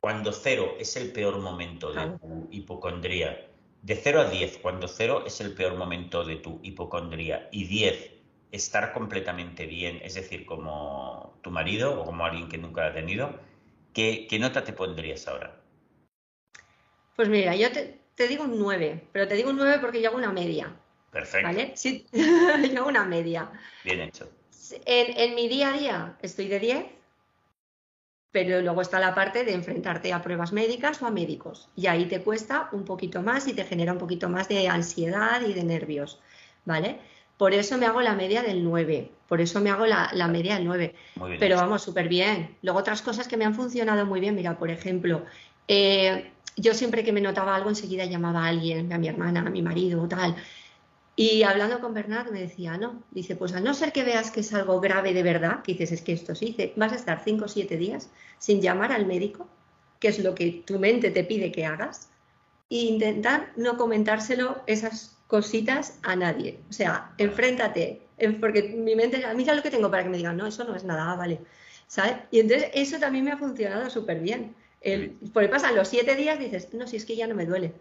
cuando 0.00 0.32
0 0.32 0.76
es 0.78 0.96
el 0.96 1.12
peor 1.12 1.38
momento 1.38 1.92
de 1.92 2.18
tu 2.18 2.48
hipocondría, 2.50 3.46
de 3.82 3.94
0 3.94 4.20
a 4.22 4.30
10, 4.30 4.58
cuando 4.58 4.88
0 4.88 5.24
es 5.26 5.40
el 5.40 5.54
peor 5.54 5.76
momento 5.76 6.24
de 6.24 6.36
tu 6.36 6.58
hipocondría 6.62 7.48
y 7.52 7.64
10, 7.64 8.12
estar 8.52 8.92
completamente 8.92 9.66
bien, 9.66 10.00
es 10.02 10.14
decir, 10.14 10.46
como 10.46 11.38
tu 11.42 11.50
marido 11.50 12.00
o 12.00 12.04
como 12.04 12.24
alguien 12.24 12.48
que 12.48 12.58
nunca 12.58 12.86
ha 12.86 12.92
tenido, 12.92 13.38
¿qué, 13.92 14.26
nota 14.40 14.64
te 14.64 14.72
pondrías 14.72 15.28
ahora? 15.28 15.56
Pues 17.16 17.28
mira, 17.28 17.54
yo 17.54 17.70
te, 17.70 18.00
te 18.14 18.26
digo 18.28 18.44
un 18.44 18.58
9, 18.58 19.08
pero 19.12 19.28
te 19.28 19.34
digo 19.34 19.50
un 19.50 19.56
9 19.56 19.78
porque 19.80 20.00
yo 20.00 20.08
hago 20.08 20.18
una 20.18 20.32
media. 20.32 20.74
Perfecto. 21.10 21.48
¿Vale? 21.48 21.72
Sí, 21.76 22.06
yo 22.12 22.80
hago 22.80 22.88
una 22.88 23.04
media. 23.04 23.50
Bien 23.84 24.00
hecho. 24.00 24.30
En, 24.84 25.34
mi 25.34 25.48
día 25.48 25.74
a 25.74 25.78
día 25.78 26.18
estoy 26.22 26.48
de 26.48 26.60
10, 26.60 26.84
pero 28.32 28.60
luego 28.60 28.82
está 28.82 29.00
la 29.00 29.14
parte 29.14 29.44
de 29.44 29.54
enfrentarte 29.54 30.12
a 30.12 30.22
pruebas 30.22 30.52
médicas 30.52 31.02
o 31.02 31.06
a 31.06 31.10
médicos. 31.10 31.68
Y 31.76 31.86
ahí 31.88 32.06
te 32.06 32.22
cuesta 32.22 32.68
un 32.72 32.84
poquito 32.84 33.22
más 33.22 33.48
y 33.48 33.54
te 33.54 33.64
genera 33.64 33.92
un 33.92 33.98
poquito 33.98 34.28
más 34.28 34.48
de 34.48 34.68
ansiedad 34.68 35.40
y 35.42 35.52
de 35.52 35.64
nervios. 35.64 36.20
¿Vale? 36.64 36.98
Por 37.36 37.54
eso 37.54 37.78
me 37.78 37.86
hago 37.86 38.02
la 38.02 38.14
media 38.14 38.42
del 38.42 38.62
9. 38.62 39.10
Por 39.26 39.40
eso 39.40 39.60
me 39.60 39.70
hago 39.70 39.86
la, 39.86 40.28
media 40.28 40.56
del 40.56 40.66
9. 40.66 40.94
Pero 41.38 41.56
vamos, 41.56 41.82
súper 41.82 42.08
bien. 42.08 42.56
Luego 42.62 42.78
otras 42.78 43.02
cosas 43.02 43.26
que 43.26 43.36
me 43.36 43.44
han 43.44 43.54
funcionado 43.54 44.04
muy 44.06 44.20
bien. 44.20 44.34
Mira, 44.34 44.58
por 44.58 44.70
ejemplo, 44.70 45.24
eh, 45.66 46.30
yo 46.56 46.74
siempre 46.74 47.02
que 47.02 47.12
me 47.12 47.20
notaba 47.20 47.56
algo 47.56 47.70
enseguida 47.70 48.04
llamaba 48.04 48.44
a 48.44 48.48
alguien, 48.48 48.92
a 48.92 48.98
mi 48.98 49.08
hermana, 49.08 49.40
a 49.40 49.50
mi 49.50 49.62
marido, 49.62 50.06
tal. 50.06 50.36
Y 51.20 51.42
hablando 51.42 51.80
con 51.80 51.92
Bernard 51.92 52.30
me 52.30 52.40
decía, 52.40 52.78
no, 52.78 53.02
dice, 53.10 53.36
pues 53.36 53.52
a 53.52 53.60
no 53.60 53.74
ser 53.74 53.92
que 53.92 54.04
veas 54.04 54.30
que 54.30 54.40
es 54.40 54.54
algo 54.54 54.80
grave 54.80 55.12
de 55.12 55.22
verdad, 55.22 55.60
que 55.62 55.72
dices, 55.72 55.92
es 55.92 56.00
que 56.00 56.14
esto 56.14 56.34
sí, 56.34 56.46
dice, 56.46 56.72
vas 56.76 56.92
a 56.92 56.94
estar 56.94 57.22
cinco 57.22 57.44
o 57.44 57.48
siete 57.48 57.76
días 57.76 58.08
sin 58.38 58.62
llamar 58.62 58.90
al 58.90 59.04
médico, 59.04 59.46
que 59.98 60.08
es 60.08 60.18
lo 60.20 60.34
que 60.34 60.62
tu 60.64 60.78
mente 60.78 61.10
te 61.10 61.22
pide 61.22 61.52
que 61.52 61.66
hagas, 61.66 62.08
e 62.70 62.76
intentar 62.76 63.52
no 63.56 63.76
comentárselo 63.76 64.62
esas 64.66 65.14
cositas 65.26 65.98
a 66.04 66.16
nadie. 66.16 66.58
O 66.70 66.72
sea, 66.72 67.12
enfréntate, 67.18 68.00
porque 68.40 68.62
mi 68.62 68.96
mente, 68.96 69.22
a 69.22 69.34
mí 69.34 69.44
ya 69.44 69.52
lo 69.52 69.62
que 69.62 69.70
tengo 69.70 69.90
para 69.90 70.04
que 70.04 70.08
me 70.08 70.16
digan, 70.16 70.38
no, 70.38 70.46
eso 70.46 70.64
no 70.64 70.74
es 70.74 70.84
nada, 70.84 71.16
vale. 71.16 71.38
¿Sabes? 71.86 72.14
Y 72.30 72.40
entonces 72.40 72.70
eso 72.72 72.98
también 72.98 73.26
me 73.26 73.32
ha 73.32 73.36
funcionado 73.36 73.90
súper 73.90 74.20
bien. 74.20 74.54
El, 74.80 75.18
porque 75.34 75.50
pasan 75.50 75.76
los 75.76 75.88
siete 75.88 76.16
días 76.16 76.38
dices, 76.38 76.72
no, 76.72 76.86
si 76.86 76.96
es 76.96 77.04
que 77.04 77.14
ya 77.14 77.26
no 77.26 77.34
me 77.34 77.44
duele. 77.44 77.74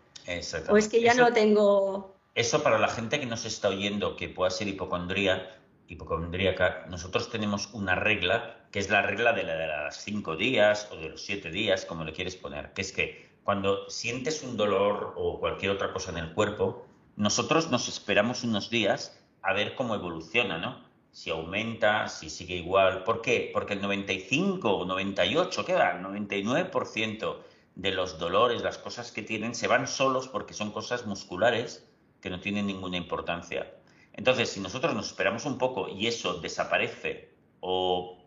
O 0.68 0.76
es 0.76 0.90
que 0.90 1.00
ya 1.00 1.14
no 1.14 1.32
tengo... 1.32 2.19
Eso 2.40 2.64
para 2.64 2.80
la 2.80 2.88
gente 2.88 3.20
que 3.20 3.26
nos 3.26 3.44
está 3.44 3.68
oyendo 3.68 4.16
que 4.16 4.30
pueda 4.30 4.50
ser 4.50 4.70
hipocondría, 4.70 5.60
hipocondríaca, 5.90 6.86
nosotros 6.88 7.30
tenemos 7.30 7.68
una 7.74 7.96
regla 7.96 8.66
que 8.72 8.80
es 8.80 8.90
la 8.90 9.02
regla 9.02 9.34
de, 9.34 9.44
la, 9.44 9.56
de 9.56 9.68
las 9.68 9.98
cinco 9.98 10.38
días 10.38 10.88
o 10.90 10.96
de 10.96 11.10
los 11.10 11.22
siete 11.22 11.52
días, 11.52 11.84
como 11.84 12.06
le 12.06 12.14
quieres 12.14 12.38
poner, 12.38 12.72
que 12.72 12.80
es 12.80 12.94
que 12.94 13.30
cuando 13.44 13.90
sientes 13.90 14.42
un 14.42 14.56
dolor 14.56 15.16
o 15.18 15.38
cualquier 15.42 15.72
otra 15.72 15.92
cosa 15.92 16.12
en 16.12 16.18
el 16.20 16.34
cuerpo, 16.34 16.86
nosotros 17.18 17.72
nos 17.72 17.90
esperamos 17.90 18.46
unos 18.46 18.70
días 18.70 19.22
a 19.42 19.52
ver 19.52 19.76
cómo 19.76 19.94
evoluciona, 19.94 20.58
¿no? 20.58 20.82
si 21.12 21.32
aumenta, 21.32 22.08
si 22.08 22.30
sigue 22.30 22.56
igual. 22.56 23.04
¿Por 23.04 23.20
qué? 23.20 23.50
Porque 23.54 23.74
el 23.74 23.82
95 23.82 24.78
o 24.78 24.86
98, 24.86 25.66
¿qué 25.66 25.74
va? 25.74 25.92
El 25.92 26.06
99% 26.06 27.36
de 27.76 27.92
los 27.92 28.18
dolores, 28.18 28.62
las 28.62 28.78
cosas 28.78 29.12
que 29.12 29.24
tienen, 29.24 29.56
se 29.56 29.68
van 29.68 29.90
solos 29.90 30.30
porque 30.30 30.54
son 30.54 30.72
cosas 30.72 31.06
musculares 31.06 31.89
que 32.22 32.30
no 32.30 32.40
tienen 32.40 32.68
ninguna 32.68 32.98
importancia. 32.98 33.74
Entonces, 34.14 34.50
si 34.50 34.60
nosotros 34.60 34.94
nos 34.94 35.08
esperamos 35.08 35.46
un 35.46 35.58
poco 35.58 35.88
y 35.88 36.08
eso 36.08 36.40
desaparece 36.42 37.30
o 37.62 38.18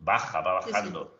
baja, 0.00 0.40
va 0.40 0.54
bajando, 0.54 1.18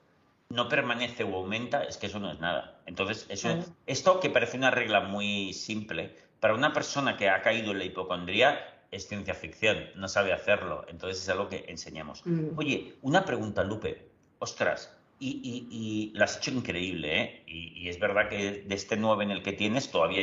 no 0.50 0.68
permanece 0.68 1.24
o 1.24 1.37
aumenta, 1.37 1.85
es 1.85 1.96
que 1.96 2.07
eso 2.07 2.18
no 2.18 2.31
es 2.31 2.38
nada. 2.38 2.81
Entonces, 2.87 3.27
eso, 3.29 3.64
esto 3.87 4.20
que 4.20 4.31
parece 4.31 4.57
una 4.57 4.70
regla 4.70 5.00
muy 5.00 5.53
simple, 5.53 6.16
para 6.40 6.55
una 6.55 6.72
persona 6.72 7.16
que 7.16 7.29
ha 7.29 7.42
caído 7.42 7.72
en 7.72 7.79
la 7.79 7.85
hipocondría, 7.85 8.85
es 8.90 9.09
ciencia 9.09 9.35
ficción, 9.35 9.88
no 9.96 10.07
sabe 10.07 10.33
hacerlo, 10.33 10.85
entonces 10.88 11.22
es 11.22 11.29
algo 11.29 11.48
que 11.48 11.64
enseñamos. 11.68 12.24
Mm. 12.24 12.57
Oye, 12.57 12.94
una 13.03 13.24
pregunta, 13.24 13.64
Lupe. 13.64 14.09
Ostras, 14.38 14.96
y, 15.18 15.66
y, 15.70 16.16
la 16.16 16.27
has 16.27 16.37
hecho 16.37 16.50
increíble, 16.50 17.20
¿eh? 17.20 17.42
Y, 17.46 17.88
es 17.88 17.98
verdad 17.98 18.29
que 18.29 18.64
de 18.66 18.74
este 18.74 18.96
9 18.96 19.24
en 19.24 19.31
el 19.31 19.42
que 19.42 19.53
tienes, 19.53 19.90
todavía, 19.90 20.20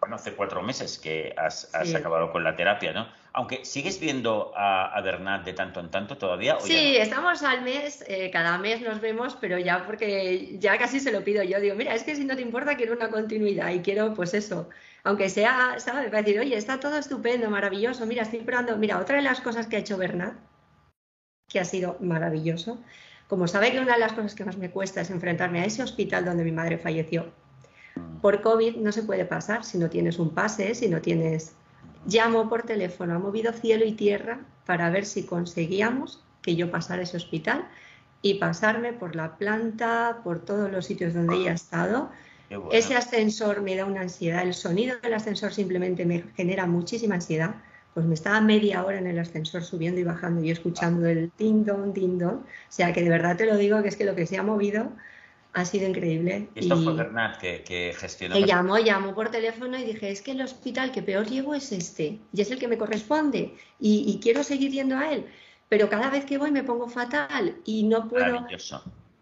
bueno, 0.00 0.16
hace 0.16 0.34
cuatro 0.34 0.62
meses 0.62 0.98
que 0.98 1.34
has, 1.36 1.72
acabado 1.74 2.30
con 2.30 2.44
la 2.44 2.54
terapia, 2.54 2.92
¿no? 2.92 3.08
Aunque 3.32 3.64
sigues 3.64 4.00
viendo 4.00 4.52
a, 4.56 5.00
Bernat 5.02 5.44
de 5.44 5.52
tanto 5.52 5.80
en 5.80 5.90
tanto 5.90 6.16
todavía. 6.16 6.58
sí, 6.60 6.96
estamos 6.96 7.42
al 7.42 7.62
mes, 7.62 8.04
eh, 8.08 8.30
cada 8.30 8.56
mes 8.58 8.80
nos 8.80 9.00
vemos, 9.00 9.36
pero 9.40 9.58
ya 9.58 9.84
porque 9.84 10.58
ya 10.58 10.78
casi 10.78 11.00
se 11.00 11.12
lo 11.12 11.22
pido 11.22 11.42
yo. 11.42 11.60
Digo, 11.60 11.74
mira, 11.74 11.94
es 11.94 12.02
que 12.02 12.16
si 12.16 12.24
no 12.24 12.36
te 12.36 12.42
importa, 12.42 12.76
quiero 12.76 12.94
una 12.94 13.10
continuidad 13.10 13.70
y 13.70 13.80
quiero, 13.80 14.14
pues 14.14 14.32
eso, 14.34 14.68
aunque 15.04 15.28
sea, 15.28 15.76
¿sabes? 15.78 16.06
Para 16.06 16.22
decir, 16.22 16.40
oye, 16.40 16.56
está 16.56 16.80
todo 16.80 16.96
estupendo, 16.96 17.50
maravilloso, 17.50 18.06
mira, 18.06 18.22
estoy 18.22 18.40
probando. 18.40 18.76
Mira, 18.76 18.98
otra 18.98 19.16
de 19.16 19.22
las 19.22 19.40
cosas 19.40 19.66
que 19.66 19.76
ha 19.76 19.80
hecho 19.80 19.98
Bernat, 19.98 20.34
que 21.48 21.60
ha 21.60 21.64
sido 21.64 21.96
maravilloso, 22.00 22.82
como 23.28 23.48
sabe 23.48 23.72
que 23.72 23.80
una 23.80 23.94
de 23.94 24.00
las 24.00 24.12
cosas 24.12 24.34
que 24.34 24.44
más 24.44 24.56
me 24.56 24.70
cuesta 24.70 25.00
es 25.00 25.10
enfrentarme 25.10 25.60
a 25.60 25.64
ese 25.64 25.82
hospital 25.82 26.24
donde 26.24 26.44
mi 26.44 26.52
madre 26.52 26.78
falleció, 26.78 27.32
por 28.20 28.42
COVID 28.42 28.76
no 28.76 28.92
se 28.92 29.02
puede 29.02 29.24
pasar 29.24 29.64
si 29.64 29.78
no 29.78 29.90
tienes 29.90 30.18
un 30.18 30.30
pase, 30.30 30.74
si 30.74 30.88
no 30.88 31.00
tienes... 31.00 31.54
Llamo 32.06 32.48
por 32.48 32.62
teléfono, 32.62 33.16
ha 33.16 33.18
movido 33.18 33.52
cielo 33.52 33.84
y 33.84 33.92
tierra 33.92 34.38
para 34.64 34.90
ver 34.90 35.04
si 35.04 35.24
conseguíamos 35.24 36.22
que 36.40 36.54
yo 36.54 36.70
pasara 36.70 37.02
ese 37.02 37.16
hospital 37.16 37.66
y 38.22 38.34
pasarme 38.34 38.92
por 38.92 39.16
la 39.16 39.36
planta, 39.36 40.20
por 40.22 40.38
todos 40.38 40.70
los 40.70 40.86
sitios 40.86 41.14
donde 41.14 41.34
ella 41.34 41.50
ha 41.50 41.54
estado 41.54 42.10
ese 42.70 42.94
ascensor 42.94 43.60
me 43.62 43.74
da 43.74 43.84
una 43.84 44.02
ansiedad, 44.02 44.42
el 44.42 44.54
sonido 44.54 44.96
del 45.02 45.14
ascensor 45.14 45.52
simplemente 45.52 46.04
me 46.04 46.24
genera 46.36 46.66
muchísima 46.66 47.16
ansiedad. 47.16 47.56
Pues 47.92 48.06
me 48.06 48.14
estaba 48.14 48.40
media 48.40 48.84
hora 48.84 48.98
en 48.98 49.06
el 49.06 49.18
ascensor 49.18 49.64
subiendo 49.64 50.00
y 50.00 50.04
bajando 50.04 50.44
y 50.44 50.50
escuchando 50.50 51.06
el 51.06 51.32
ding-dong, 51.38 51.94
ding-dong. 51.94 52.40
O 52.40 52.44
sea 52.68 52.92
que 52.92 53.02
de 53.02 53.08
verdad 53.08 53.36
te 53.36 53.46
lo 53.46 53.56
digo 53.56 53.82
que 53.82 53.88
es 53.88 53.96
que 53.96 54.04
lo 54.04 54.14
que 54.14 54.26
se 54.26 54.36
ha 54.36 54.42
movido 54.42 54.92
ha 55.56 55.64
sido 55.64 55.88
increíble. 55.88 56.48
esto 56.54 56.76
fue 56.76 56.92
Bernat 56.92 57.38
que, 57.38 57.64
que 57.64 57.94
gestionó. 57.96 58.34
Me 58.34 58.46
llamó, 58.46 58.78
llamó 58.78 59.14
por 59.14 59.30
teléfono 59.30 59.78
y 59.78 59.84
dije, 59.84 60.10
es 60.10 60.20
que 60.20 60.32
el 60.32 60.42
hospital 60.42 60.92
que 60.92 61.02
peor 61.02 61.26
llevo 61.26 61.54
es 61.54 61.72
este, 61.72 62.18
y 62.32 62.40
es 62.42 62.50
el 62.50 62.58
que 62.58 62.68
me 62.68 62.76
corresponde, 62.76 63.54
y, 63.80 64.04
y 64.06 64.20
quiero 64.20 64.44
seguir 64.44 64.70
yendo 64.70 64.98
a 64.98 65.10
él. 65.10 65.26
Pero 65.70 65.88
cada 65.88 66.10
vez 66.10 66.26
que 66.26 66.36
voy 66.36 66.50
me 66.50 66.62
pongo 66.62 66.88
fatal 66.88 67.56
y 67.64 67.84
no 67.84 68.06
puedo. 68.06 68.46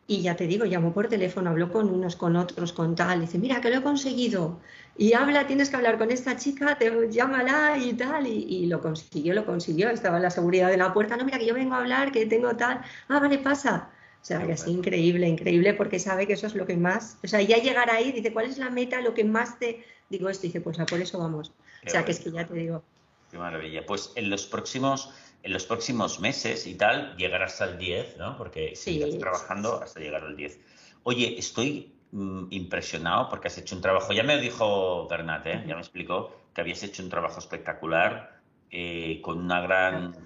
Y 0.06 0.20
ya 0.20 0.36
te 0.36 0.46
digo, 0.46 0.66
llamo 0.66 0.92
por 0.92 1.08
teléfono, 1.08 1.50
hablo 1.50 1.72
con 1.72 1.88
unos, 1.88 2.16
con 2.16 2.36
otros, 2.36 2.74
con 2.74 2.94
tal. 2.94 3.20
Dice, 3.20 3.38
mira, 3.38 3.60
que 3.60 3.70
lo 3.70 3.76
he 3.76 3.82
conseguido. 3.82 4.60
Y 4.98 5.14
habla, 5.14 5.46
tienes 5.46 5.70
que 5.70 5.76
hablar 5.76 5.96
con 5.96 6.10
esta 6.10 6.36
chica, 6.36 6.76
te 6.76 6.92
llámala 7.10 7.78
y 7.78 7.94
tal. 7.94 8.26
Y, 8.26 8.66
lo 8.66 8.82
consiguió, 8.82 9.32
lo 9.32 9.46
consiguió. 9.46 9.88
Estaba 9.88 10.16
en 10.16 10.24
la 10.24 10.30
seguridad 10.30 10.68
de 10.68 10.76
la 10.76 10.92
puerta. 10.92 11.16
No, 11.16 11.24
mira, 11.24 11.38
que 11.38 11.46
yo 11.46 11.54
vengo 11.54 11.74
a 11.74 11.78
hablar, 11.78 12.12
que 12.12 12.26
tengo 12.26 12.54
tal. 12.56 12.82
Ah, 13.08 13.20
vale, 13.20 13.38
pasa. 13.38 13.88
O 14.24 14.26
sea, 14.26 14.46
que 14.46 14.54
así 14.54 14.70
increíble, 14.70 15.28
increíble, 15.28 15.74
porque 15.74 15.98
sabe 15.98 16.26
que 16.26 16.32
eso 16.32 16.46
es 16.46 16.54
lo 16.54 16.64
que 16.64 16.78
más. 16.78 17.18
O 17.22 17.26
sea, 17.26 17.42
ya 17.42 17.58
llegar 17.58 17.90
ahí, 17.90 18.10
dice, 18.10 18.32
¿cuál 18.32 18.46
es 18.46 18.56
la 18.56 18.70
meta? 18.70 19.02
Lo 19.02 19.12
que 19.12 19.22
más 19.22 19.58
te. 19.58 19.84
Digo 20.08 20.30
esto, 20.30 20.46
dice, 20.46 20.62
pues 20.62 20.80
a 20.80 20.86
por 20.86 20.98
eso 20.98 21.18
vamos. 21.18 21.52
o 21.86 21.90
sea, 21.90 22.06
que 22.06 22.12
es 22.12 22.20
que 22.20 22.32
ya 22.32 22.46
te 22.46 22.54
digo. 22.54 22.82
Qué 23.30 23.36
maravilla. 23.36 23.84
Pues 23.84 24.12
en 24.16 24.30
los 24.30 24.46
próximos 24.46 25.12
en 25.44 25.52
los 25.52 25.66
próximos 25.66 26.20
meses 26.20 26.66
y 26.66 26.74
tal, 26.74 27.16
llegar 27.18 27.42
hasta 27.42 27.66
el 27.66 27.76
10, 27.76 28.16
¿no? 28.16 28.38
Porque 28.38 28.74
sigues 28.74 29.18
trabajando 29.18 29.80
hasta 29.80 30.00
llegar 30.00 30.24
al 30.24 30.36
10. 30.36 30.58
Oye, 31.02 31.38
estoy 31.38 31.92
mm, 32.12 32.46
impresionado 32.48 33.28
porque 33.28 33.48
has 33.48 33.58
hecho 33.58 33.76
un 33.76 33.82
trabajo, 33.82 34.14
ya 34.14 34.22
me 34.22 34.38
dijo 34.38 35.06
Bernat, 35.06 35.46
¿eh? 35.46 35.64
ya 35.66 35.74
me 35.74 35.82
explicó 35.82 36.34
que 36.54 36.62
habías 36.62 36.82
hecho 36.82 37.02
un 37.02 37.10
trabajo 37.10 37.40
espectacular 37.40 38.40
eh, 38.70 39.20
con 39.22 39.38
una 39.38 39.60
gran, 39.60 40.16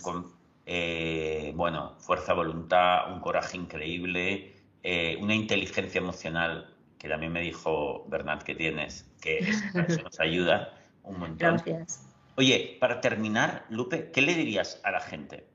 eh, 0.71 1.53
bueno, 1.57 1.95
fuerza, 1.99 2.35
voluntad, 2.35 3.11
un 3.13 3.21
coraje 3.21 3.57
increíble, 3.57 4.55
una 5.21 5.35
inteligencia 5.35 5.99
emocional 5.99 6.75
que 6.99 7.09
también 7.09 7.33
me 7.33 7.41
dijo 7.41 8.05
Bernat 8.09 8.43
que 8.43 8.55
tienes, 8.55 9.09
que 9.21 9.39
eso 9.89 10.03
nos 10.03 10.21
ayuda 10.21 10.75
un 11.03 11.19
montón. 11.19 11.57
Gracias. 11.65 12.07
Oye, 12.37 12.77
para 12.81 13.01
terminar, 13.01 13.65
Lupe, 13.71 14.11
¿qué 14.13 14.21
le 14.21 14.35
dirías 14.35 14.81
a 14.85 14.91
la 14.91 15.01
gente 15.01 15.47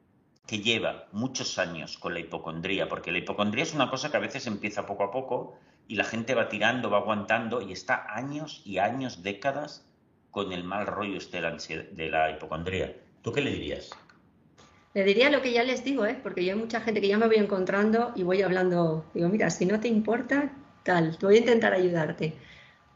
que 0.48 0.60
lleva 0.60 1.08
muchos 1.12 1.58
años 1.60 1.98
con 1.98 2.14
la 2.14 2.20
hipocondría? 2.20 2.90
Porque 2.90 3.12
la 3.12 3.20
hipocondría 3.20 3.64
es 3.64 3.74
una 3.74 3.90
cosa 3.90 4.12
que 4.12 4.18
a 4.18 4.22
veces 4.22 4.48
empieza 4.48 4.86
poco 4.86 5.04
a 5.04 5.12
poco 5.12 5.58
y 5.88 5.96
la 5.96 6.04
gente 6.04 6.36
va 6.36 6.50
tirando, 6.50 6.90
va 6.90 6.98
aguantando 6.98 7.62
y 7.62 7.72
está 7.72 8.06
años 8.14 8.62
y 8.66 8.80
años, 8.80 9.24
décadas 9.24 9.86
con 10.32 10.52
el 10.52 10.64
mal 10.64 10.88
rollo 10.88 11.18
este 11.18 11.40
de 11.40 12.10
la 12.10 12.32
hipocondría. 12.32 12.96
¿Tú 13.22 13.32
qué 13.32 13.42
le 13.42 13.52
dirías? 13.52 13.92
Le 14.94 15.04
diría 15.04 15.32
lo 15.32 15.42
que 15.42 15.52
ya 15.52 15.64
les 15.64 15.84
digo, 15.84 16.06
¿eh? 16.06 16.20
porque 16.22 16.46
yo 16.46 16.54
hay 16.54 16.60
mucha 16.60 16.80
gente 16.82 17.02
que 17.02 17.08
ya 17.08 17.18
me 17.18 17.26
voy 17.26 17.38
encontrando 17.38 18.12
y 18.16 18.24
voy 18.24 18.44
hablando, 18.44 19.06
digo, 19.14 19.28
mira, 19.28 19.50
si 19.50 19.66
no 19.66 19.80
te 19.80 19.88
importa, 19.88 20.54
tal, 20.84 21.18
voy 21.22 21.36
a 21.36 21.40
intentar 21.40 21.74
ayudarte. 21.74 22.34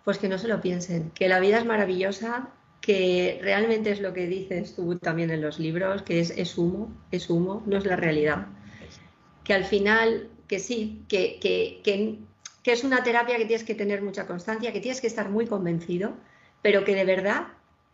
Pues 0.04 0.20
que 0.20 0.30
no 0.30 0.38
se 0.38 0.48
lo 0.48 0.62
piensen, 0.62 1.12
que 1.12 1.28
la 1.28 1.40
vida 1.40 1.58
es 1.58 1.66
maravillosa, 1.66 2.50
que 2.82 3.40
realmente 3.42 3.92
es 3.92 4.00
lo 4.00 4.14
que 4.14 4.28
dices 4.28 4.76
tú 4.76 4.98
también 5.00 5.32
en 5.32 5.42
los 5.42 5.60
libros, 5.60 6.04
que 6.04 6.20
es, 6.20 6.58
humo, 6.58 6.96
es 7.12 7.30
humo, 7.30 7.64
no 7.66 7.78
es 7.78 7.86
la 7.86 7.96
realidad. 7.96 8.48
Que 9.44 9.54
al 9.54 9.66
final, 9.66 10.30
que 10.48 10.60
sí, 10.60 11.04
que, 11.10 11.40
que, 11.42 11.82
que 11.84 12.72
es 12.72 12.84
una 12.84 13.04
terapia 13.04 13.38
que 13.38 13.46
tienes 13.46 13.66
que 13.66 13.76
tener 13.76 14.02
mucha 14.04 14.28
constancia, 14.28 14.72
que 14.72 14.82
tienes 14.82 15.02
que 15.02 15.08
estar 15.08 15.30
muy 15.30 15.48
convencido, 15.48 16.14
pero 16.62 16.86
que 16.86 16.96
de 16.96 17.06
verdad 17.06 17.48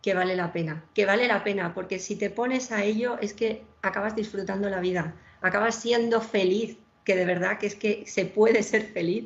que 0.04 0.12
vale 0.12 0.36
la 0.36 0.52
pena, 0.52 0.84
que 0.92 1.06
vale 1.06 1.26
la 1.26 1.42
pena, 1.42 1.72
porque 1.72 1.98
si 1.98 2.16
te 2.16 2.28
pones 2.28 2.70
a 2.72 2.84
ello 2.84 3.16
es 3.22 3.32
que 3.32 3.62
acabas 3.80 4.14
disfrutando 4.14 4.68
la 4.68 4.80
vida, 4.80 5.14
acabas 5.40 5.76
siendo 5.76 6.20
feliz, 6.20 6.76
que 7.04 7.16
de 7.16 7.24
verdad 7.24 7.56
que 7.58 7.68
es 7.68 7.74
que 7.74 8.04
se 8.06 8.26
puede 8.26 8.62
ser 8.62 8.82
feliz 8.82 9.24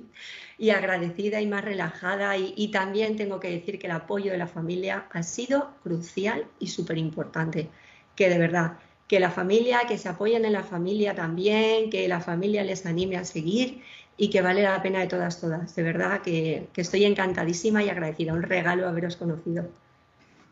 y 0.56 0.70
agradecida 0.70 1.40
y 1.40 1.48
más 1.48 1.64
relajada. 1.64 2.36
Y, 2.36 2.68
también 2.70 3.16
tengo 3.16 3.40
que 3.40 3.50
decir 3.50 3.80
que 3.80 3.88
el 3.88 3.92
apoyo 3.92 4.30
de 4.30 4.38
la 4.38 4.46
familia 4.46 5.08
ha 5.10 5.24
sido 5.24 5.74
crucial 5.82 6.46
y 6.60 6.68
súper 6.68 6.96
importante. 6.96 7.68
Que 8.14 8.28
de 8.28 8.38
verdad, 8.38 8.78
que 9.08 9.18
la 9.18 9.32
familia, 9.32 9.80
que 9.88 9.98
se 9.98 10.08
apoyen 10.08 10.44
en 10.44 10.52
la 10.52 10.62
familia 10.62 11.12
también, 11.12 11.90
que 11.90 12.06
la 12.06 12.20
familia 12.20 12.62
les 12.62 12.86
anime 12.86 13.16
a 13.16 13.24
seguir 13.24 13.82
y 14.16 14.30
que 14.30 14.42
vale 14.42 14.62
la 14.62 14.80
pena 14.80 15.00
de 15.00 15.08
todas, 15.08 15.40
todas. 15.40 15.74
De 15.74 15.82
verdad 15.82 16.22
que, 16.22 16.68
que 16.72 16.82
estoy 16.82 17.04
encantadísima 17.04 17.82
y 17.82 17.88
agradecida. 17.90 18.32
Un 18.32 18.44
regalo 18.44 18.86
haberos 18.86 19.16
conocido. 19.16 19.68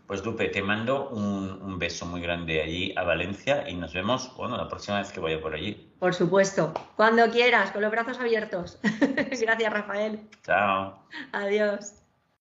Pues 0.07 0.25
Lupe, 0.25 0.49
te 0.49 0.63
mando 0.63 1.09
un, 1.09 1.79
beso 1.79 2.07
muy 2.07 2.21
grande 2.21 2.63
allí 2.63 2.95
a 2.97 3.03
Valencia 3.03 3.69
y 3.69 3.75
nos 3.75 3.93
vemos, 3.93 4.35
bueno, 4.37 4.57
la 4.57 4.69
próxima 4.69 4.99
vez 4.99 5.13
que 5.13 5.21
vaya 5.21 5.41
por 5.41 5.55
allí. 5.55 5.93
Por 5.99 6.15
supuesto, 6.15 6.73
cuando 6.97 7.29
quieras, 7.31 7.71
con 7.73 7.83
los 7.83 7.91
brazos 7.91 8.19
abiertos. 8.19 8.79
Gracias, 9.41 9.73
Rafael. 9.73 10.29
Chao. 10.43 10.99
Adiós. 11.33 12.06